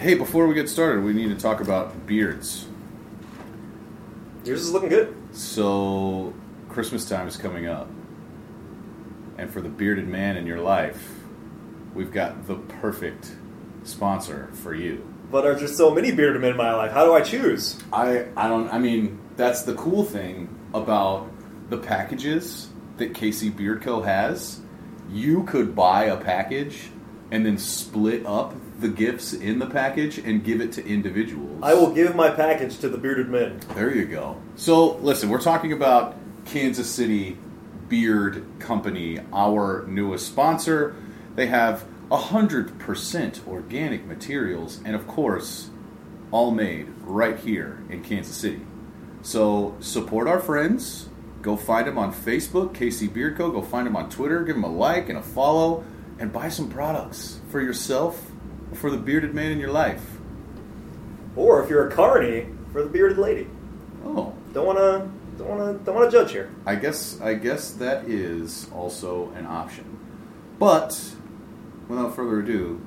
[0.00, 2.66] Hey, before we get started, we need to talk about beards.
[4.46, 5.14] Yours is looking good.
[5.32, 6.32] So,
[6.70, 7.86] Christmas time is coming up.
[9.36, 11.06] And for the bearded man in your life,
[11.92, 13.30] we've got the perfect
[13.84, 15.06] sponsor for you.
[15.30, 16.92] But are there so many bearded men in my life?
[16.92, 17.78] How do I choose?
[17.92, 21.30] I I don't I mean, that's the cool thing about
[21.68, 24.62] the packages that KC Beard Co has.
[25.12, 26.88] You could buy a package
[27.30, 31.60] and then split up the gifts in the package and give it to individuals.
[31.62, 33.60] I will give my package to the bearded men.
[33.74, 34.40] There you go.
[34.56, 37.36] So, listen, we're talking about Kansas City
[37.88, 40.96] Beard Company, our newest sponsor.
[41.36, 45.70] They have 100% organic materials and, of course,
[46.30, 48.62] all made right here in Kansas City.
[49.22, 51.08] So, support our friends.
[51.42, 53.50] Go find them on Facebook, KC Beard Co.
[53.50, 54.42] Go find them on Twitter.
[54.42, 55.84] Give them a like and a follow
[56.20, 58.30] and buy some products for yourself
[58.70, 60.04] or for the bearded man in your life.
[61.34, 63.48] Or if you're a carny, for the bearded lady.
[64.04, 66.50] Oh, Don't wanna don't wanna don't wanna judge here.
[66.66, 69.84] I guess I guess that is also an option.
[70.58, 71.00] But
[71.88, 72.80] without further ado,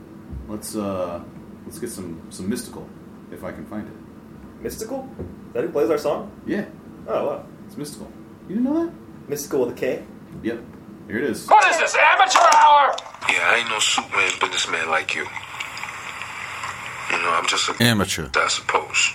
[0.48, 1.22] let's uh
[1.66, 2.88] let's get some some Mystikal
[3.32, 4.64] if I can find it.
[4.64, 5.10] Mystikal?
[5.20, 6.32] Is that who plays our song?
[6.46, 6.66] Yeah,
[7.08, 7.46] Oh wow.
[7.66, 8.08] it's Mystikal.
[8.48, 8.94] You didn't know that?
[9.30, 10.04] Mystikal with a K?
[10.44, 10.60] Yep.
[11.08, 11.48] Here it is.
[11.48, 12.96] What is this, amateur hour?
[13.30, 15.24] Yeah, I ain't no Superman businessman like you.
[17.12, 18.30] You know, I'm just a Amateur.
[18.36, 19.14] I suppose.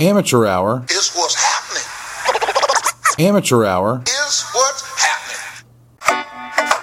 [0.00, 0.84] Amateur hour.
[0.90, 3.28] is what's happening.
[3.28, 4.02] Amateur hour.
[4.06, 6.79] Is what's happening.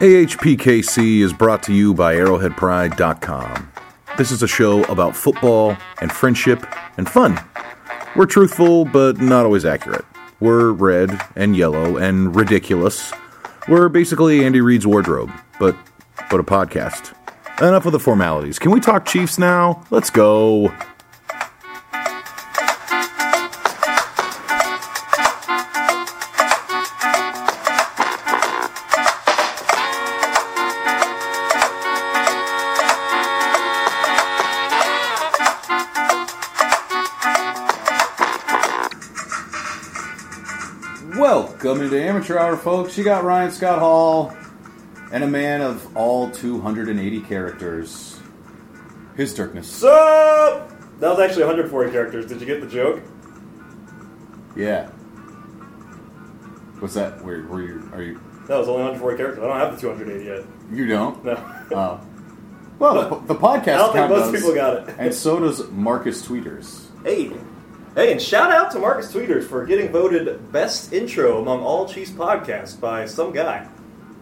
[0.00, 3.70] AHPKC is brought to you by ArrowheadPride.com.
[4.16, 6.64] This is a show about football and friendship
[6.96, 7.38] and fun.
[8.16, 10.06] We're truthful, but not always accurate.
[10.40, 13.12] We're red and yellow and ridiculous.
[13.68, 15.76] We're basically Andy Reid's wardrobe, but
[16.30, 17.12] but a podcast.
[17.60, 18.58] Enough of the formalities.
[18.58, 19.84] Can we talk Chiefs now?
[19.90, 20.74] Let's go.
[42.20, 42.98] Amateur Hour, folks.
[42.98, 44.36] You got Ryan Scott Hall
[45.10, 48.20] and a man of all 280 characters.
[49.16, 49.66] His Dirkness.
[49.66, 50.70] Sup?
[50.98, 52.26] That was actually 140 characters.
[52.26, 53.02] Did you get the joke?
[54.54, 54.88] Yeah.
[56.80, 57.24] What's that?
[57.24, 58.20] Where, where you, are you?
[58.48, 59.42] That was only 140 characters.
[59.42, 60.44] I don't have the 280 yet.
[60.70, 61.24] You don't?
[61.24, 61.54] No.
[61.72, 62.00] Oh.
[62.78, 64.94] Well, the, the podcast I don't think most does, people got it.
[64.98, 66.89] and so does Marcus Tweeters.
[68.00, 68.12] Hey.
[68.12, 72.80] And shout out to Marcus Tweeters for getting voted best intro among all Chiefs podcasts
[72.80, 73.68] by some guy.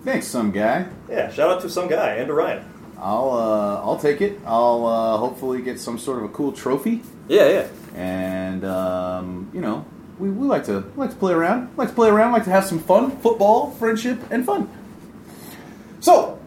[0.05, 0.87] Thanks, some guy.
[1.09, 2.65] Yeah, shout out to some guy and to Ryan.
[2.99, 4.41] I'll uh, I'll take it.
[4.45, 7.69] I'll uh, hopefully get some sort of a cool trophy, Yeah, yeah.
[7.95, 9.85] and um, you know,
[10.19, 12.65] we, we like to like to play around, like to play around, like to have
[12.65, 14.69] some fun, football, friendship, and fun.
[16.01, 16.41] So,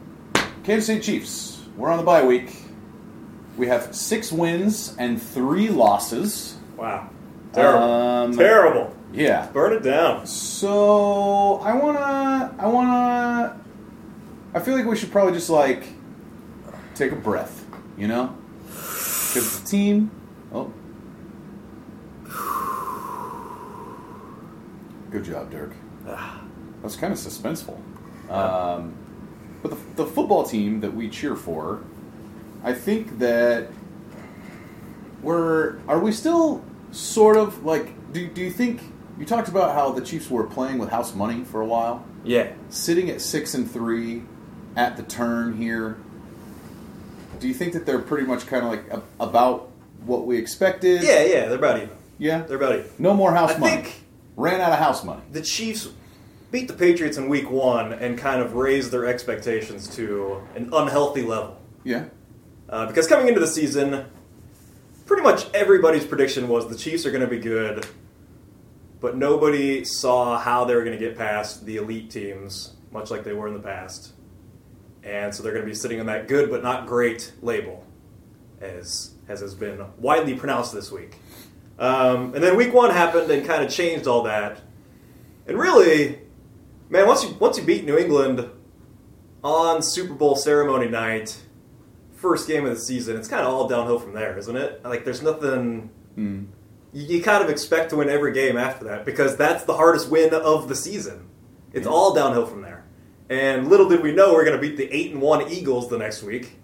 [0.66, 1.64] Kansas City Chiefs.
[1.78, 2.54] We're on the bye week.
[3.56, 6.58] We have six wins and three losses.
[6.76, 7.10] Wow.
[7.54, 7.84] Terrible.
[7.84, 8.96] Um, Terrible.
[9.14, 9.48] Yeah.
[9.48, 10.26] Burn it down.
[10.26, 13.60] So I wanna, I wanna,
[14.54, 15.86] I feel like we should probably just like
[16.96, 17.66] take a breath,
[17.98, 18.36] you know,
[18.66, 20.12] because the team.
[20.54, 20.72] Oh,
[25.10, 25.74] good job, Dirk.
[26.82, 27.78] That's kind of suspenseful.
[28.30, 28.96] Um,
[29.62, 31.82] but the, the football team that we cheer for,
[32.64, 33.68] I think that
[35.22, 38.82] we're are we still sort of like do, do you think
[39.18, 42.48] you talked about how the Chiefs were playing with house money for a while, Yeah.
[42.70, 44.24] sitting at six and three
[44.76, 45.98] at the turn here.
[47.40, 49.70] Do you think that they're pretty much kind of like a, about
[50.06, 51.04] what we expected?
[51.04, 51.90] Yeah, yeah, they're about even.
[52.18, 52.42] yeah.
[52.44, 52.90] They're about even.
[53.00, 53.76] No more house I money.
[53.84, 53.98] think-
[54.38, 55.22] Ran out of house money.
[55.32, 55.90] The Chiefs
[56.52, 61.22] beat the Patriots in week one and kind of raised their expectations to an unhealthy
[61.22, 61.58] level.
[61.84, 62.06] Yeah.
[62.70, 64.06] Uh, because coming into the season,
[65.12, 67.86] pretty much everybody's prediction was the Chiefs are going to be good,
[69.02, 73.26] but nobody saw how they were going to get past the elite teams, much like
[73.26, 74.14] they were in the past.
[75.04, 77.86] And so they're going to be sitting on that good but not great label,
[78.62, 81.18] as, as has been widely pronounced this week.
[81.78, 84.62] Um, and then week one happened and kind of changed all that.
[85.46, 86.20] And really,
[86.90, 88.50] Man, once you once you beat New England
[89.44, 91.38] on Super Bowl ceremony night,
[92.22, 94.84] first game of the season, it's kind of all downhill from there, isn't it?
[94.86, 95.90] Like, there's nothing.
[96.18, 96.48] You,
[96.94, 100.34] you kind of expect to win every game after that because that's the hardest win
[100.34, 101.28] of the season.
[101.74, 102.84] It's all downhill from there.
[103.30, 105.90] And little did we know we are going to beat the eight and one Eagles
[105.90, 106.60] the next week.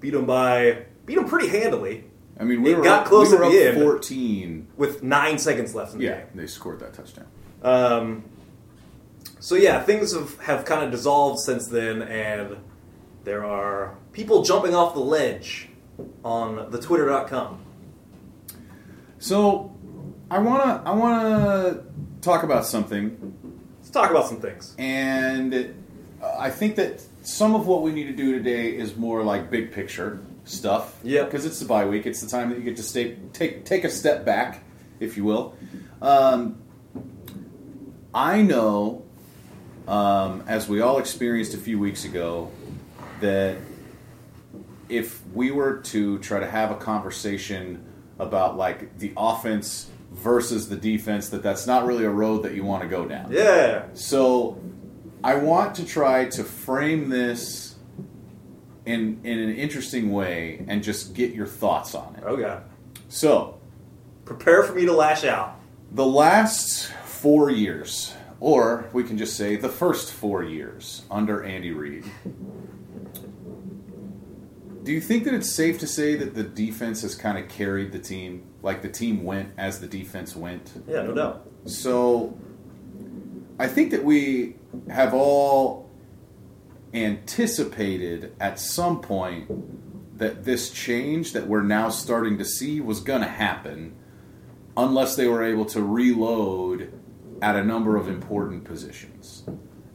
[0.00, 2.04] Beat them by beat them pretty handily
[2.38, 3.80] I mean, we It were got up, close we were at the.
[3.80, 4.68] 14.
[4.76, 6.26] with nine seconds left in the Yeah, game.
[6.34, 7.26] they scored that touchdown.
[7.62, 8.24] Um,
[9.40, 12.56] so yeah, things have, have kind of dissolved since then, and
[13.24, 15.68] there are people jumping off the ledge
[16.24, 17.58] on the Twitter.com.
[19.18, 19.72] So,
[20.30, 21.82] I wanna I wanna
[22.22, 23.34] talk about something,
[23.78, 24.74] Let's talk about some things.
[24.78, 25.54] and
[26.22, 29.50] uh, I think that some of what we need to do today is more like
[29.50, 30.98] big picture stuff.
[31.02, 31.24] Yeah.
[31.24, 32.06] because it's the bye week.
[32.06, 34.62] It's the time that you get to stay take take a step back,
[35.00, 35.54] if you will.
[36.00, 36.58] Um,
[38.14, 39.02] I know,
[39.86, 42.50] um, as we all experienced a few weeks ago,
[43.20, 43.58] that
[44.90, 47.84] if we were to try to have a conversation
[48.18, 52.64] about like the offense versus the defense, that that's not really a road that you
[52.64, 53.30] want to go down.
[53.32, 53.84] Yeah.
[53.94, 54.60] So
[55.22, 57.76] I want to try to frame this
[58.86, 62.22] in in an interesting way and just get your thoughts on it.
[62.24, 62.64] God.
[63.08, 63.58] So
[64.24, 65.58] Prepare for me to lash out.
[65.92, 71.72] the last four years, or we can just say the first four years under Andy
[71.72, 72.04] Reid.
[74.82, 77.92] Do you think that it's safe to say that the defense has kind of carried
[77.92, 78.44] the team?
[78.62, 80.72] Like the team went as the defense went?
[80.88, 81.46] Yeah, no doubt.
[81.66, 82.38] So
[83.58, 84.56] I think that we
[84.88, 85.90] have all
[86.94, 93.22] anticipated at some point that this change that we're now starting to see was going
[93.22, 93.94] to happen
[94.76, 96.92] unless they were able to reload
[97.42, 99.44] at a number of important positions.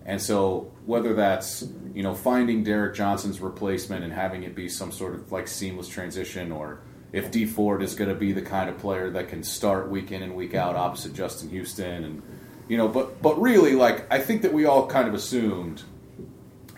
[0.05, 4.91] And so whether that's, you know, finding Derrick Johnson's replacement and having it be some
[4.91, 6.81] sort of like seamless transition or
[7.11, 10.11] if Dee Ford is going to be the kind of player that can start week
[10.11, 12.21] in and week out opposite Justin Houston and
[12.67, 15.83] you know, but but really like I think that we all kind of assumed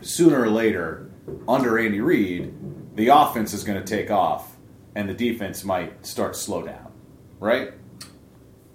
[0.01, 1.09] sooner or later
[1.47, 2.53] under Andy Reid
[2.95, 4.55] the offense is going to take off
[4.95, 6.91] and the defense might start to slow down.
[7.39, 7.73] Right?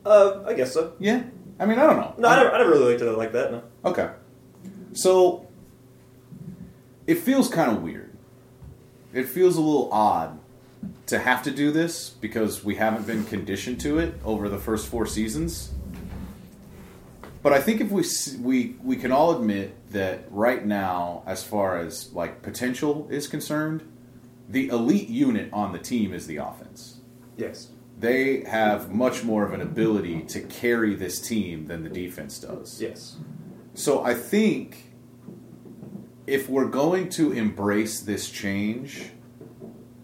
[0.05, 0.95] Uh, I guess so.
[0.99, 1.25] Yeah.
[1.59, 2.15] I mean, I don't know.
[2.19, 3.53] No, I never, I never really looked at it like that.
[3.53, 3.63] No.
[3.85, 4.11] Okay.
[4.93, 5.47] So
[7.07, 8.11] it feels kind of weird.
[9.13, 10.39] It feels a little odd
[11.07, 14.87] to have to do this because we haven't been conditioned to it over the first
[14.89, 15.73] four seasons.
[17.43, 18.05] But I think if we
[18.41, 23.83] we we can all admit that right now, as far as like potential is concerned,
[24.49, 26.99] the elite unit on the team is the offense
[27.37, 27.69] Yes.
[27.99, 32.81] they have much more of an ability to carry this team than the defense does.
[32.81, 33.17] Yes.
[33.75, 34.93] So I think
[36.27, 39.11] if we're going to embrace this change,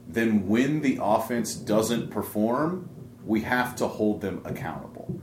[0.07, 2.89] then when the offense doesn't perform,
[3.25, 5.21] we have to hold them accountable.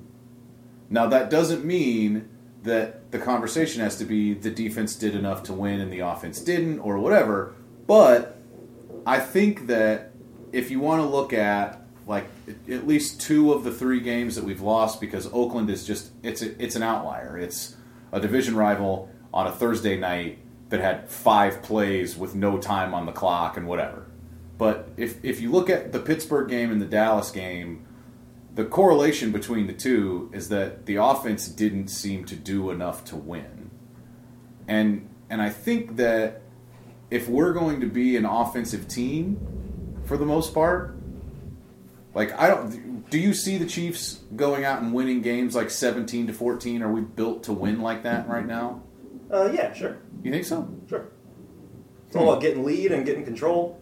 [0.89, 2.29] Now, that doesn't mean
[2.63, 6.39] that the conversation has to be the defense did enough to win and the offense
[6.39, 7.53] didn't or whatever,
[7.87, 8.41] but
[9.05, 10.11] I think that
[10.51, 12.27] if you want to look at like
[12.69, 16.41] at least two of the three games that we've lost because Oakland is just it's
[16.41, 17.37] a, it's an outlier.
[17.37, 17.75] It's
[18.15, 20.39] a division rival on a Thursday night
[20.69, 24.07] that had five plays with no time on the clock and whatever.
[24.57, 27.85] But if if you look at the Pittsburgh game and the Dallas game,
[28.53, 33.17] the correlation between the two is that the offense didn't seem to do enough to
[33.17, 33.69] win.
[34.65, 36.41] And and I think that
[37.11, 40.95] if we're going to be an offensive team for the most part,
[42.13, 46.27] like I don't do you see the Chiefs going out and winning games like 17
[46.27, 46.81] to 14?
[46.81, 48.81] Are we built to win like that right now?
[49.31, 49.97] Uh, yeah, sure.
[50.23, 50.67] You think so?
[50.89, 51.07] Sure.
[52.07, 53.79] It's all about getting lead and getting control.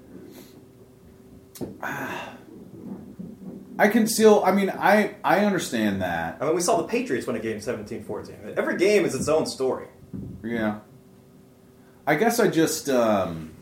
[3.77, 6.37] I can still I mean I I understand that.
[6.41, 8.57] I mean, we saw the Patriots win a game 17-14.
[8.57, 9.87] Every game is its own story.
[10.43, 10.79] Yeah.
[12.05, 13.53] I guess I just um,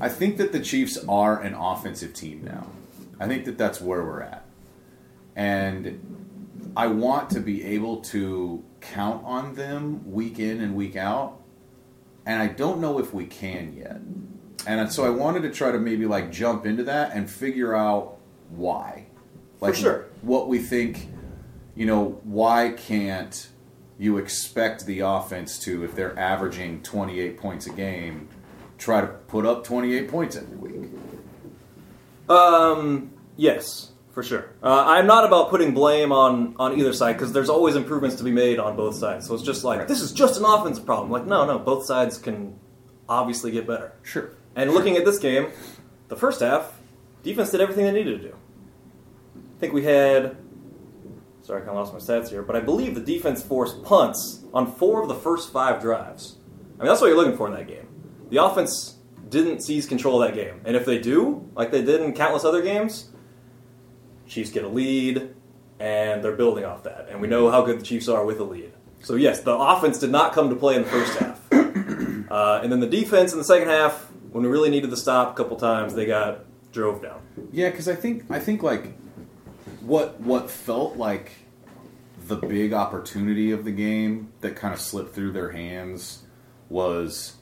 [0.00, 2.66] I think that the Chiefs are an offensive team now.
[3.18, 4.44] I think that that's where we're at.
[5.34, 6.26] And
[6.76, 11.40] I want to be able to count on them week in and week out.
[12.24, 14.00] And I don't know if we can yet.
[14.66, 18.18] And so I wanted to try to maybe like jump into that and figure out
[18.50, 19.06] why.
[19.60, 20.06] Like sure.
[20.22, 21.08] what we think,
[21.74, 23.48] you know, why can't
[23.98, 28.28] you expect the offense to, if they're averaging 28 points a game,
[28.76, 30.90] try to put up 28 points every week?
[32.28, 34.50] Um, yes, for sure.
[34.62, 38.24] Uh, I'm not about putting blame on on either side because there's always improvements to
[38.24, 39.26] be made on both sides.
[39.26, 41.10] So it's just like this is just an offense problem.
[41.10, 42.58] Like no, no, both sides can
[43.08, 43.92] obviously get better.
[44.02, 44.30] Sure.
[44.54, 45.48] And looking at this game,
[46.08, 46.80] the first half,
[47.22, 48.36] defense did everything they needed to do.
[49.36, 50.36] I think we had.
[51.42, 54.42] Sorry, I kind of lost my stats here, but I believe the defense forced punts
[54.52, 56.36] on four of the first five drives.
[56.78, 57.86] I mean, that's what you're looking for in that game.
[58.30, 58.95] The offense
[59.28, 62.44] didn't seize control of that game, and if they do, like they did in countless
[62.44, 63.10] other games,
[64.26, 65.34] Chiefs get a lead,
[65.78, 67.08] and they're building off that.
[67.10, 68.72] And we know how good the Chiefs are with a lead.
[69.02, 71.40] So yes, the offense did not come to play in the first half.
[72.28, 75.30] Uh, and then the defense in the second half, when we really needed to stop
[75.30, 76.40] a couple times, they got
[76.72, 77.20] drove down.
[77.52, 78.98] Yeah, because I think I think like
[79.80, 81.30] what what felt like
[82.26, 86.24] the big opportunity of the game that kind of slipped through their hands
[86.68, 87.35] was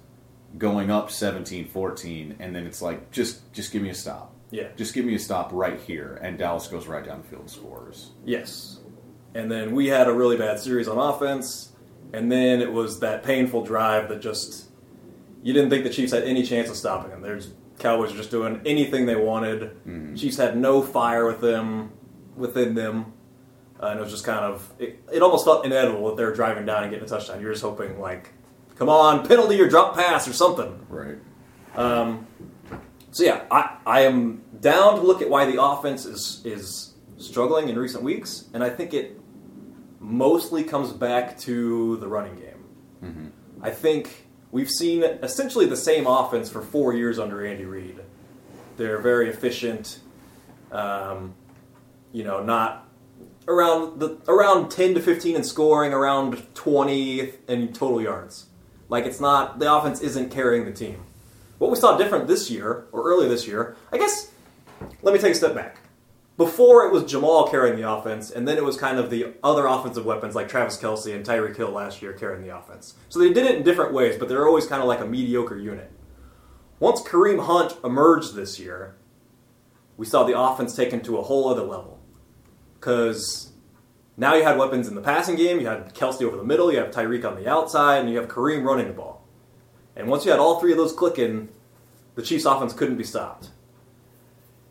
[0.57, 4.35] going up 17-14 and then it's like just just give me a stop.
[4.51, 4.69] Yeah.
[4.77, 7.51] Just give me a stop right here and Dallas goes right down the field and
[7.51, 8.13] scores.
[8.25, 8.79] Yes.
[9.35, 11.73] And then we had a really bad series on offense,
[12.13, 14.71] and then it was that painful drive that just
[15.43, 17.21] you didn't think the Chiefs had any chance of stopping them.
[17.21, 20.17] There's Cowboys were just doing anything they wanted.
[20.17, 21.93] Chiefs had no fire with them
[22.37, 23.13] within them.
[23.83, 26.33] Uh, and it was just kind of it, it almost felt inevitable that they were
[26.35, 27.41] driving down and getting a touchdown.
[27.41, 28.33] You're just hoping like,
[28.77, 30.87] come on, penalty or drop pass or something.
[30.89, 31.19] Right.
[33.11, 37.69] So yeah, I, I am down to look at why the offense is is struggling
[37.69, 39.21] in recent weeks, and I think it
[40.01, 42.65] mostly comes back to the running game.
[43.63, 48.01] I think we've seen essentially the same offense for four years under Andy Reid.
[48.77, 50.01] They're very efficient,
[50.73, 51.35] um,
[52.13, 52.89] you know, not
[53.47, 58.47] around the around ten to fifteen in scoring, around twenty in total yards.
[58.95, 61.03] Like it's not the offense isn't carrying the team.
[61.59, 64.31] What we saw different this year, or earlier this year, I guess,
[65.03, 65.79] let me take a step back.
[66.37, 69.67] Before it was Jamal carrying the offense, and then it was kind of the other
[69.67, 72.95] offensive weapons like Travis Kelce and Tyreek Hill last year carrying the offense.
[73.09, 75.59] So they did it in different ways, but they're always kind of like a mediocre
[75.59, 75.91] unit.
[76.79, 78.95] Once Kareem Hunt emerged this year,
[79.97, 81.99] we saw the offense taken to a whole other level.
[82.75, 83.54] Because
[84.17, 86.79] now you had weapons in the passing game, you had Kelce over the middle, you
[86.79, 89.27] have Tyreek on the outside, and you have Kareem running the ball.
[89.97, 91.49] And once you had all three of those clicking,
[92.15, 93.51] the Chiefs' offense couldn't be stopped.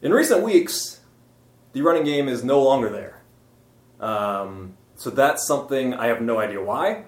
[0.02, 1.02] In recent weeks,
[1.74, 3.22] the running game is no longer there.
[4.00, 7.06] Um, so that's something I have no idea why.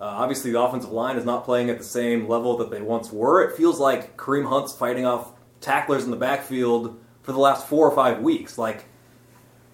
[0.00, 3.12] Uh, obviously, the offensive line is not playing at the same level that they once
[3.12, 3.42] were.
[3.42, 7.88] It feels like Kareem Hunt's fighting off tacklers in the backfield for the last four
[7.88, 8.58] or five weeks.
[8.58, 8.84] Like,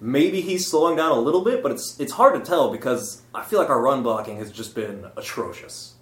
[0.01, 3.43] maybe he's slowing down a little bit, but it's it's hard to tell because I
[3.43, 5.93] feel like our run blocking has just been atrocious.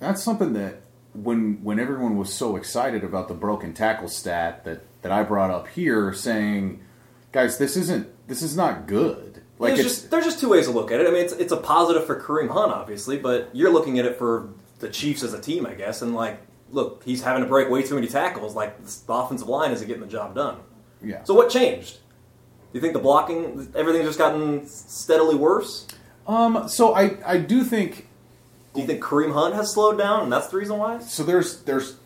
[0.00, 0.80] That's something that
[1.14, 5.50] when when everyone was so excited about the broken tackle stat that that I brought
[5.50, 6.80] up here, saying,
[7.30, 9.42] guys, this isn't this is not good.
[9.58, 11.06] Like there's just there's just two ways to look at it.
[11.06, 14.16] I mean, it's it's a positive for Kareem Hunt, obviously, but you're looking at it
[14.18, 14.48] for
[14.80, 16.02] the Chiefs as a team, I guess.
[16.02, 16.40] And like,
[16.70, 18.56] look, he's having to break way too many tackles.
[18.56, 20.58] Like, the offensive line isn't getting the job done.
[21.00, 21.22] yeah.
[21.22, 21.98] So what changed?
[22.72, 25.86] You think the blocking, everything's just gotten steadily worse?
[26.26, 28.08] um, so I I do think
[28.74, 30.98] Do you think Kareem Hunt has slowed down, and that's the reason why?
[31.00, 31.96] so there's there's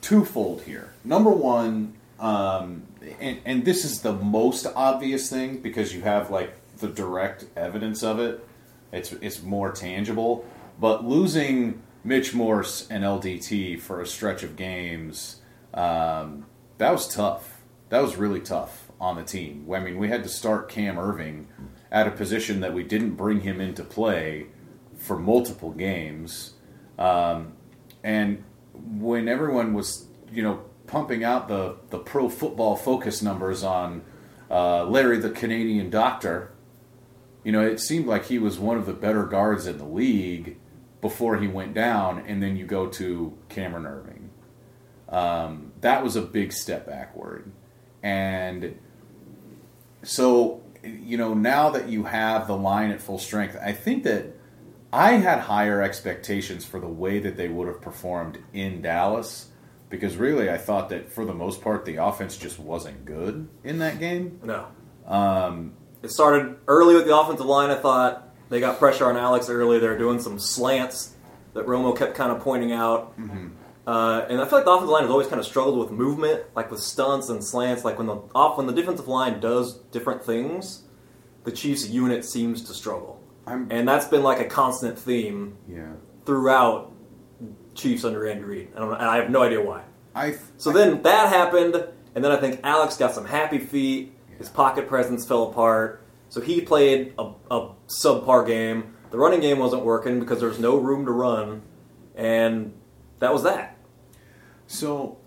[0.00, 0.92] twofold here.
[1.04, 2.84] Number one, um,
[3.20, 8.02] and, and this is the most obvious thing because you have like the direct evidence
[8.02, 8.46] of it.
[8.92, 10.46] It's it's more tangible.
[10.80, 15.42] But losing Mitch Morse and LDT for a stretch of games,
[15.74, 16.46] um,
[16.78, 17.60] that was tough.
[17.90, 19.66] That was really tough on the team.
[19.72, 21.46] I mean, we had to start Cam Erving
[21.90, 24.46] at a position that we didn't bring him into play
[24.96, 26.54] for multiple games.
[26.98, 27.54] Um,
[28.04, 34.02] and when everyone was, you know, pumping out the, the pro football focus numbers on
[34.50, 36.52] uh, Larry the Canadian Doctor,
[37.42, 40.58] you know, it seemed like he was one of the better guards in the league
[41.00, 44.28] before he went down, and then you go to Cameron Erving.
[45.08, 47.50] Um, that was a big step backward.
[48.02, 48.78] And
[50.02, 54.36] so, you know, now that you have the line at full strength, I think that
[54.92, 59.48] I had higher expectations for the way that they would have performed in Dallas
[59.88, 63.78] because really I thought that for the most part the offense just wasn't good in
[63.80, 64.40] that game.
[64.42, 64.66] No.
[65.06, 67.70] Um, it started early with the offensive line.
[67.70, 69.78] I thought they got pressure on Alex early.
[69.78, 71.14] They were doing some slants
[71.54, 73.12] that Romo kept kind of pointing out.
[73.90, 76.44] Uh, and I feel like the offensive line has always kind of struggled with movement,
[76.54, 77.84] like with stunts and slants.
[77.84, 80.82] Like when the off when the defensive line does different things,
[81.42, 85.92] the Chiefs unit seems to struggle, I'm- and that's been like a constant theme Yeah.
[86.24, 86.92] throughout
[87.74, 88.68] Chiefs under Andy Reid.
[88.76, 89.82] I and I have no idea why.
[90.14, 91.74] I So then that happened,
[92.14, 96.02] and then I think Alex got some happy feet, His pocket presence fell apart.
[96.28, 97.70] So he played a, a
[98.04, 98.94] subpar game.
[99.10, 101.62] The running game wasn't working because there was no room to run,
[102.14, 102.72] and
[103.18, 103.69] that was that.
[104.70, 105.18] So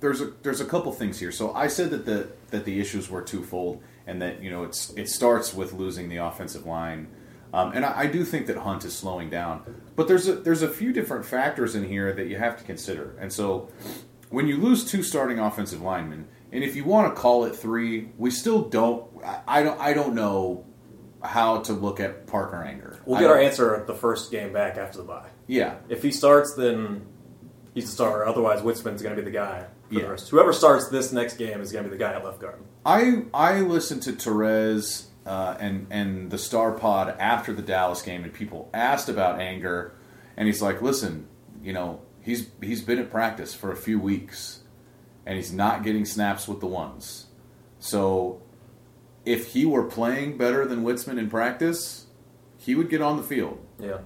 [0.00, 1.32] there's a there's a couple things here.
[1.32, 4.90] So I said that the that the issues were twofold, and that you know it's
[4.98, 7.08] it starts with losing the offensive line,
[7.54, 9.62] um, and I, I do think that Hunt is slowing down.
[9.96, 13.16] But there's a there's a few different factors in here that you have to consider,
[13.18, 13.70] and so
[14.28, 18.10] when you lose two starting offensive linemen, and if you want to call it three,
[18.18, 19.06] we still don't.
[19.24, 20.66] I, I don't I don't know
[21.22, 22.98] how to look at Parker Ehinger.
[23.06, 25.28] We'll get our answer the first game back after the bye.
[25.46, 27.06] Yeah, If he starts, then
[27.74, 28.24] he's the starter.
[28.26, 29.66] Otherwise, Witzmann's going to be the guy.
[29.88, 30.02] For Yeah.
[30.04, 30.30] the rest.
[30.30, 32.62] Whoever starts this next game is going to be the guy at left guard.
[32.86, 38.24] I I listened to Terez uh, and and the Star Pod after the Dallas game,
[38.24, 39.92] and people asked about Ehinger,
[40.36, 41.26] and he's like, "Listen,
[41.62, 44.60] you know, he's he's been at practice for a few weeks,
[45.26, 47.26] and he's not getting snaps with the ones.
[47.78, 48.40] So,
[49.24, 52.06] if he were playing better than Witzmann in practice,
[52.56, 53.58] he would get on the field.
[53.78, 53.98] Yeah.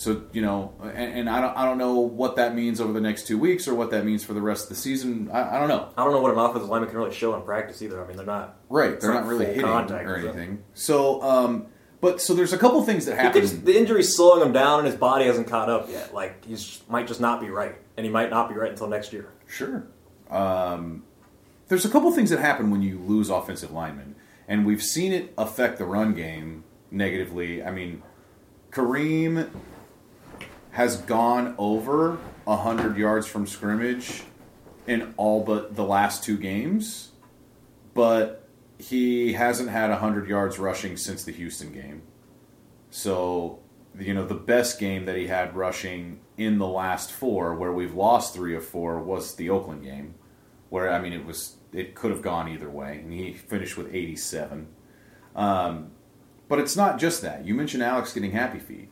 [0.00, 3.02] So you know, and, and I don't I don't know what that means over the
[3.02, 5.28] next two weeks or what that means for the rest of the season.
[5.30, 5.90] I, I don't know.
[5.94, 8.02] I don't know what an offensive lineman can really show in practice either.
[8.02, 8.56] I mean, they're not.
[8.70, 10.64] Right, they're not not really hitting contact, or anything.
[10.72, 11.66] So, um,
[12.00, 13.62] but so there's a couple things that happen.
[13.62, 16.14] the injury's slowing him down, and his body hasn't caught up yet.
[16.14, 16.56] Like he
[16.88, 19.28] might just not be right, and he might not be right until next year.
[19.46, 19.86] Sure.
[20.30, 21.02] Um,
[21.68, 24.14] there's a couple things that happen when you lose offensive linemen,
[24.48, 27.62] and we've seen it affect the run game negatively.
[27.62, 28.02] I mean,
[28.70, 29.50] Kareem
[30.70, 34.24] has gone over hundred yards from scrimmage
[34.86, 37.12] in all but the last two games,
[37.94, 38.48] but
[38.78, 42.02] he hasn't had hundred yards rushing since the Houston game.
[42.90, 43.60] So,
[43.98, 47.94] you know, the best game that he had rushing in the last four, where we've
[47.94, 50.14] lost three of four, was the Oakland game,
[50.70, 53.94] where I mean, it was it could have gone either way, and he finished with
[53.94, 54.66] eighty-seven.
[55.36, 55.92] Um,
[56.48, 57.46] but it's not just that.
[57.46, 58.90] You mentioned Alex getting happy feet.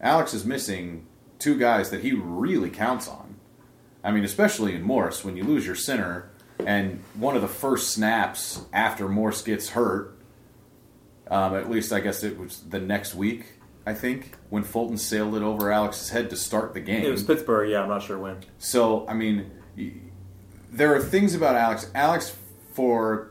[0.00, 1.06] Alex is missing
[1.38, 3.36] two guys that he really counts on.
[4.02, 6.30] I mean, especially in Morse, when you lose your center,
[6.64, 10.16] and one of the first snaps after Morse gets hurt,
[11.30, 13.44] um, at least I guess it was the next week,
[13.86, 17.04] I think, when Fulton sailed it over Alex's head to start the game.
[17.04, 17.70] It was Pittsburgh.
[17.70, 18.38] Yeah, I'm not sure when.
[18.58, 19.50] So, I mean,
[20.70, 21.90] there are things about Alex.
[21.94, 22.34] Alex,
[22.72, 23.30] for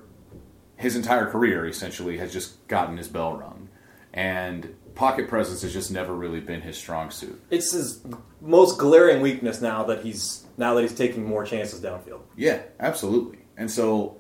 [0.76, 3.70] his entire career, essentially, has just gotten his bell rung.
[4.14, 7.40] And pocket presence has just never really been his strong suit.
[7.50, 8.04] It's his
[8.42, 12.22] most glaring weakness now that he's now that he's taking more chances downfield.
[12.36, 13.40] Yeah, absolutely.
[13.56, 14.18] And so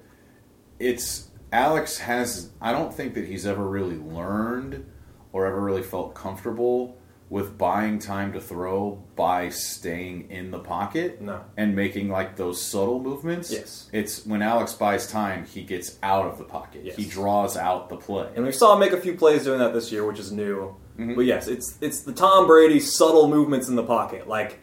[0.79, 4.85] it's Alex has I don't think that he's ever really learned
[5.33, 6.96] or ever really felt comfortable
[7.29, 11.41] with buying time to throw by staying in the pocket No.
[11.57, 13.51] and making like those subtle movements.
[13.51, 13.89] Yes.
[13.91, 16.81] It's when Alex buys time, he gets out of the pocket.
[16.85, 16.95] Yes.
[16.95, 18.29] He draws out the play.
[18.35, 20.75] And we saw him make a few plays doing that this year, which is new.
[20.97, 21.15] Mm-hmm.
[21.15, 24.27] But yes, it's it's the Tom Brady subtle movements in the pocket.
[24.29, 24.59] Like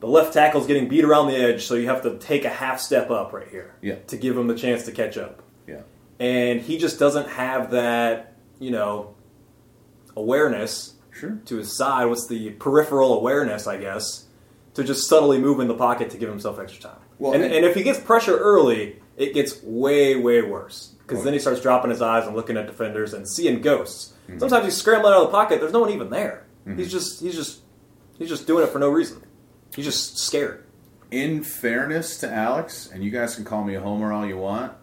[0.00, 2.80] the left tackle's getting beat around the edge, so you have to take a half
[2.80, 3.96] step up right here Yeah.
[4.08, 5.42] to give him the chance to catch up.
[5.68, 5.82] yeah.
[6.20, 9.14] And he just doesn't have that, you know,
[10.16, 11.38] awareness Sure.
[11.46, 12.06] to his side.
[12.06, 14.26] What's the peripheral awareness, I guess,
[14.74, 17.00] to just subtly move in the pocket to give himself extra time.
[17.18, 20.94] Well, and, and- and if he gets pressure early, it gets way, way worse.
[21.02, 24.12] Because Well- then he starts dropping his eyes and looking at defenders and seeing ghosts.
[24.28, 24.38] Mm-hmm.
[24.38, 25.60] Sometimes he's scrambling out of the pocket.
[25.60, 26.44] There's no one even there.
[26.76, 27.60] He's just, he's just,
[28.18, 29.22] he's just doing it for no reason.
[29.74, 30.66] He's just scared.
[31.10, 34.74] In fairness to Alex, and you guys can call me a homer all you want,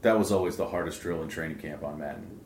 [0.00, 2.37] that was always the hardest drill in training camp on Madden.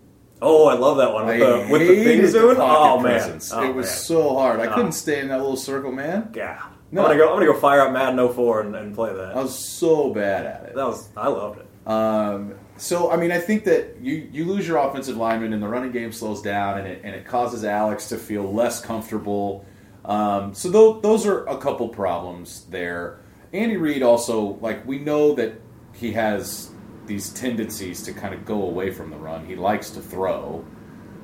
[0.42, 2.56] Oh, I love that one with, I the, with the hated things the doing.
[2.56, 3.52] pocket Oh man, presence.
[3.52, 3.94] Oh, it was man.
[3.96, 4.60] so hard.
[4.60, 4.74] I Oh.
[4.74, 6.30] couldn't stay in that little circle, man.
[6.34, 6.60] Yeah.
[6.90, 7.02] No.
[7.02, 7.28] I'm gonna go.
[7.30, 9.36] I'm gonna go fire up Madden 04 and, and play that.
[9.36, 10.74] I was so bad at it.
[10.74, 11.08] that was.
[11.16, 11.66] I loved it.
[11.90, 15.68] Um, so I mean, I think that you you lose your offensive lineman, and the
[15.68, 19.64] running game slows down, and it and it causes Alex to feel less comfortable.
[20.04, 23.20] Um, so tho- those are a couple problems there.
[23.52, 25.54] Andy Reid also like we know that
[25.94, 26.70] he has
[27.06, 29.46] these tendencies to kind of go away from the run.
[29.46, 30.64] He likes to throw,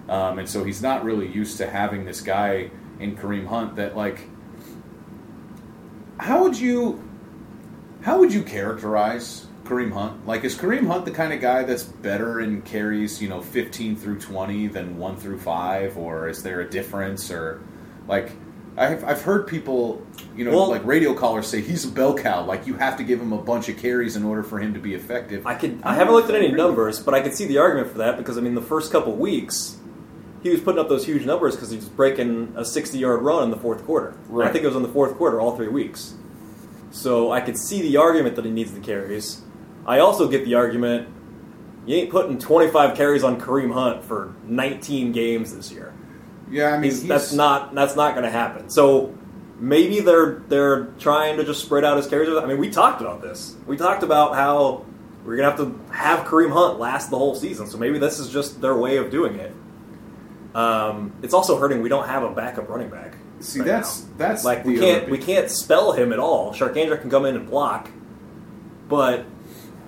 [0.09, 3.97] um, and so he's not really used to having this guy in Kareem Hunt that
[3.97, 4.29] like.
[6.21, 7.09] How would you
[8.03, 10.27] how would you characterize Kareem Hunt?
[10.27, 13.97] Like, is Kareem Hunt the kind of guy that's better in carries, you know, 15
[13.97, 15.99] through 20 than 1 through 5?
[15.99, 17.31] Or is there a difference?
[17.31, 17.61] Or,
[18.07, 18.33] like,
[18.76, 20.04] I've, I've heard people,
[20.37, 22.44] you know, Well- like radio callers say he's a bell cow.
[22.44, 24.81] Like, you have to give him a bunch of carries in order for him to
[24.81, 25.46] be effective.
[25.46, 25.81] I could.
[25.83, 28.38] I haven't looked at any numbers, but I could see the argument for that because
[28.38, 29.78] I mean, the first couple weeks,
[30.42, 33.50] he was putting up those huge numbers because he was breaking a 60-yard run in
[33.50, 34.16] the fourth quarter.
[34.31, 36.14] And I think it was in the fourth quarter all three weeks.
[36.92, 39.42] So I could see the argument that he needs the carries.
[39.87, 41.09] I also get the argument
[41.87, 45.92] You ain't putting 25 carries on Kareem Hunt for 19 games this year.
[46.50, 48.70] Yeah, I mean, He's, that's not that's not going to happen.
[48.70, 49.16] So
[49.58, 52.28] maybe they're they're trying to just spread out his carries.
[52.28, 53.56] I mean, we talked about this.
[53.66, 54.84] We talked about how
[55.24, 57.66] we're going to have to have Kareem Hunt last the whole season.
[57.66, 59.54] So maybe this is just their way of doing it.
[60.54, 61.82] Um, it's also hurting.
[61.82, 63.14] We don't have a backup running back.
[63.40, 64.08] See, right that's now.
[64.16, 66.52] that's like we can't we can't spell him at all.
[66.52, 67.90] Charcandrick can come in and block,
[68.88, 69.26] but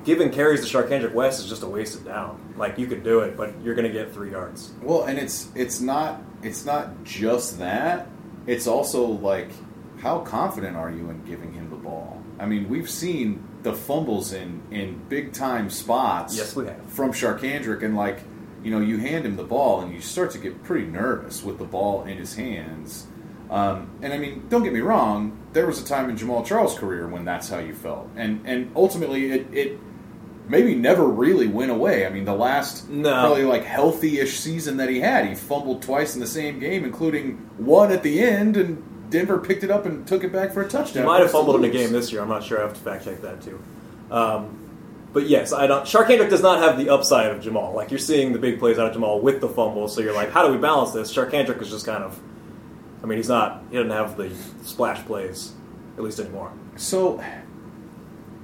[0.04, 2.54] giving carries to Charcandrick West is just a wasted down.
[2.56, 4.72] Like you could do it, but you're going to get three yards.
[4.82, 8.08] Well, and it's it's not it's not just that.
[8.46, 9.50] It's also like
[10.00, 12.22] how confident are you in giving him the ball?
[12.38, 16.36] I mean, we've seen the fumbles in in big time spots.
[16.36, 16.82] Yes, we have.
[16.90, 18.20] from Charcandrick, and like
[18.62, 21.58] you know, you hand him the ball, and you start to get pretty nervous with
[21.58, 23.06] the ball in his hands.
[23.50, 25.36] Um, and I mean, don't get me wrong.
[25.52, 28.72] There was a time in Jamal Charles' career when that's how you felt, and and
[28.74, 29.78] ultimately it, it
[30.50, 32.04] maybe never really went away.
[32.06, 33.10] I mean, the last No.
[33.20, 37.38] probably like healthy-ish season that he had, he fumbled twice in the same game, including
[37.56, 40.68] one at the end, and Denver picked it up and took it back for a
[40.68, 41.04] touchdown.
[41.04, 42.20] He might have for us to fumbled in a game this year.
[42.20, 42.58] I'm not sure.
[42.58, 43.60] I have to fact check that too.
[44.10, 44.56] Um,
[45.12, 45.84] but yes, I don't.
[45.84, 47.72] Charcandrick does not have the upside of Jamal.
[47.74, 50.30] Like you're seeing the big plays out of Jamal with the fumbles, so you're like,
[50.30, 51.12] how do we balance this?
[51.14, 52.18] Charcandrick is just kind of.
[53.02, 53.62] I mean, he's not.
[53.70, 54.30] He doesn't have the
[54.62, 55.52] splash plays,
[55.96, 56.52] at least anymore.
[56.76, 57.22] So,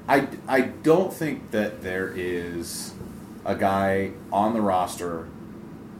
[0.08, 2.94] I, I don't think that there is
[3.44, 5.28] a guy on the roster,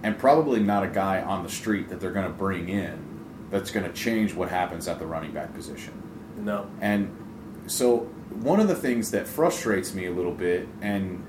[0.02, 3.06] and probably not a guy on the street that they're going to bring in
[3.50, 5.92] that's going to change what happens at the running back position.
[6.38, 6.68] No.
[6.80, 11.24] And so, one of the things that frustrates me a little bit, and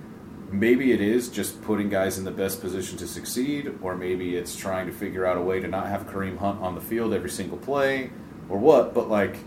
[0.51, 4.55] maybe it is just putting guys in the best position to succeed, or maybe it's
[4.55, 7.29] trying to figure out a way to not have Kareem Hunt on the field every
[7.29, 8.11] single play,
[8.49, 9.37] or what, but like,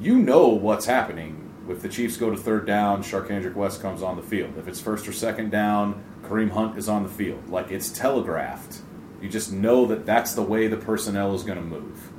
[0.00, 1.43] you know what's happening.
[1.68, 4.54] If the Chiefs go to third down, Charcandrick West comes on the field.
[4.58, 7.48] If it's first or second down, Kareem Hunt is on the field.
[7.48, 8.80] Like, it's telegraphed.
[9.22, 12.10] You just know that that's the way the personnel is going to move.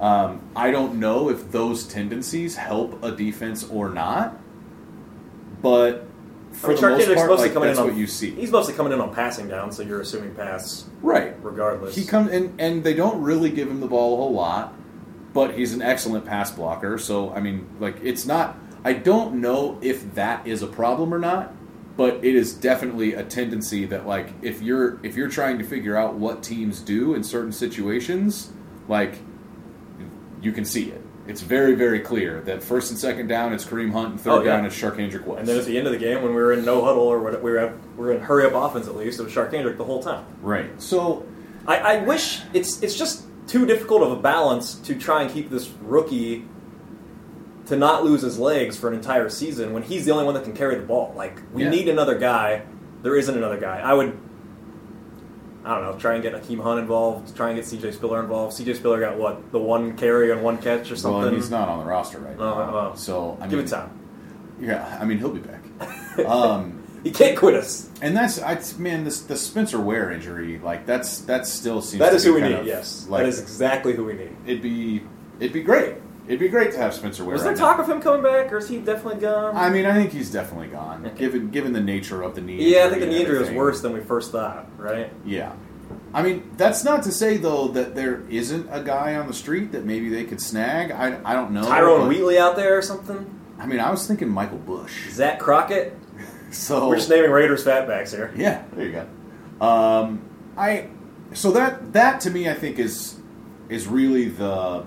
[0.00, 4.38] Um, I don't know if those tendencies help a defense or not,
[5.60, 6.06] but
[6.52, 8.30] for I mean, the most part, mostly like, coming that's in on, what you see.
[8.30, 11.34] He's mostly coming in on passing down, so you're assuming pass Right.
[11.42, 11.96] regardless.
[11.96, 14.72] He comes and and they don't really give him the ball a whole lot,
[15.34, 16.96] but he's an excellent pass blocker.
[16.98, 18.56] So I mean, like it's not.
[18.84, 21.52] I don't know if that is a problem or not,
[21.96, 25.96] but it is definitely a tendency that like if you're if you're trying to figure
[25.96, 28.52] out what teams do in certain situations,
[28.88, 29.18] like
[30.40, 31.02] you can see it.
[31.26, 34.42] It's very very clear that first and second down it's Kareem Hunt and third Oh,
[34.42, 34.56] yeah.
[34.56, 35.40] down it's Charcandrick West.
[35.40, 37.18] and then at the end of the game, when we were in no huddle or
[37.20, 39.76] what, we were at, we were in hurry up offense at least, it was Charcandrick
[39.76, 40.24] the whole time.
[40.40, 40.70] right.
[40.80, 41.26] So
[41.66, 45.50] I, I wish it's it's just too difficult of a balance to try and keep
[45.50, 46.44] this rookie
[47.68, 50.44] to not lose his legs for an entire season when he's the only one that
[50.44, 51.12] can carry the ball.
[51.16, 51.70] Like we Yeah.
[51.70, 52.62] need another guy.
[53.02, 53.80] There isn't another guy.
[53.80, 54.18] I would.
[55.64, 55.98] I don't know.
[55.98, 57.36] Try and get Akeem Hunt involved.
[57.36, 57.92] Try and get C.J.
[57.92, 58.54] Spiller involved.
[58.54, 58.74] C.J.
[58.74, 61.20] Spiller got what the one carry and one catch or something.
[61.22, 62.72] well, he's not on the roster right Oh, now.
[62.72, 62.96] well.
[62.96, 63.90] so I Give mean, it time.
[64.60, 65.60] Yeah, I mean he'll be back.
[66.26, 67.88] um, He can't quit us.
[68.00, 72.10] and that's I, man, this the Spencer Ware injury, like that's that still seems That
[72.10, 72.52] to be who we need.
[72.60, 74.34] of, yes, like that is exactly who we need.
[74.46, 75.02] it'd be
[75.38, 75.94] it'd be great.
[76.28, 77.32] It'd be great to have Spencer Ware.
[77.32, 77.84] Was there right talk now.
[77.84, 79.56] of him coming back, or is he definitely gone?
[79.56, 81.16] I mean, I think he's definitely gone, Okay.
[81.16, 82.72] given given the nature of the knee.
[82.74, 84.68] yeah, I think the knee injury was worse than we first thought.
[84.76, 85.10] Right?
[85.24, 85.52] Yeah.
[86.12, 89.72] I mean, that's not to say though that there isn't a guy on the street
[89.72, 90.90] that maybe they could snag.
[90.90, 91.62] I, I don't know.
[91.62, 93.34] Tyrone but- Wheatley out there or something?
[93.58, 95.10] I mean, I was thinking Michael Bush.
[95.10, 95.96] Zach Crockett?
[96.50, 98.32] So We're just naming Raiders fatbacks here.
[98.34, 99.66] Yeah, there you go.
[99.66, 100.22] Um,
[100.56, 100.88] I
[101.34, 103.18] so that that to me I think is
[103.68, 104.86] is really the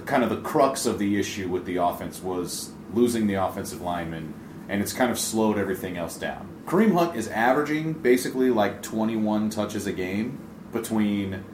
[0.00, 3.82] the kind of the crux of the issue with the offense was losing the offensive
[3.82, 4.32] lineman,
[4.68, 6.48] and it's kind of slowed everything else down.
[6.64, 10.40] Kareem Hunt is averaging basically like 21 touches a game
[10.72, 11.44] between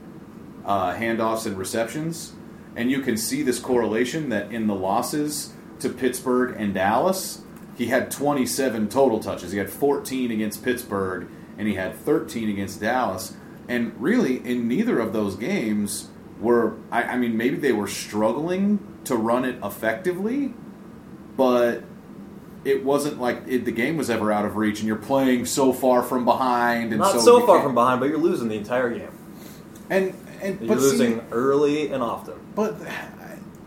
[0.64, 2.34] uh, handoffs and receptions,
[2.76, 7.42] and you can see this correlation that in the losses to Pittsburgh and Dallas,
[7.76, 9.50] he had 27 total touches.
[9.50, 11.28] He had 14 against Pittsburgh,
[11.58, 13.34] and he had 13 against Dallas.
[13.68, 18.78] And really, in neither of those games were I, I mean, maybe they were struggling
[19.04, 20.54] to run it effectively,
[21.36, 21.82] but
[22.64, 25.72] it wasn't like it, the game was ever out of reach, and you're playing so
[25.72, 28.90] far from behind, and Not so, so far from behind, but you're losing the entire
[28.90, 29.12] game.
[29.88, 32.34] And and You're but see- losing early and often.
[32.54, 32.76] But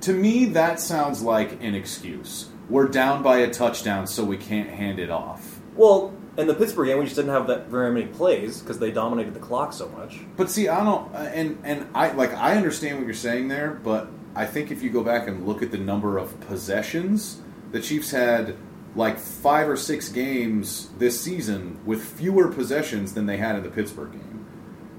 [0.01, 2.49] to me, that sounds like an excuse.
[2.69, 5.59] We're down by a touchdown, so we can't hand it off.
[5.75, 8.91] Well, in the Pittsburgh game, we just didn't have that very many plays because they
[8.91, 10.19] dominated the clock so much.
[10.37, 13.71] But see, I don't, uh, and and I like I understand what you're saying there,
[13.71, 17.81] but I think if you go back and look at the number of possessions, the
[17.81, 18.55] Chiefs had
[18.95, 23.69] like five or six games this season with fewer possessions than they had in the
[23.69, 24.45] Pittsburgh game.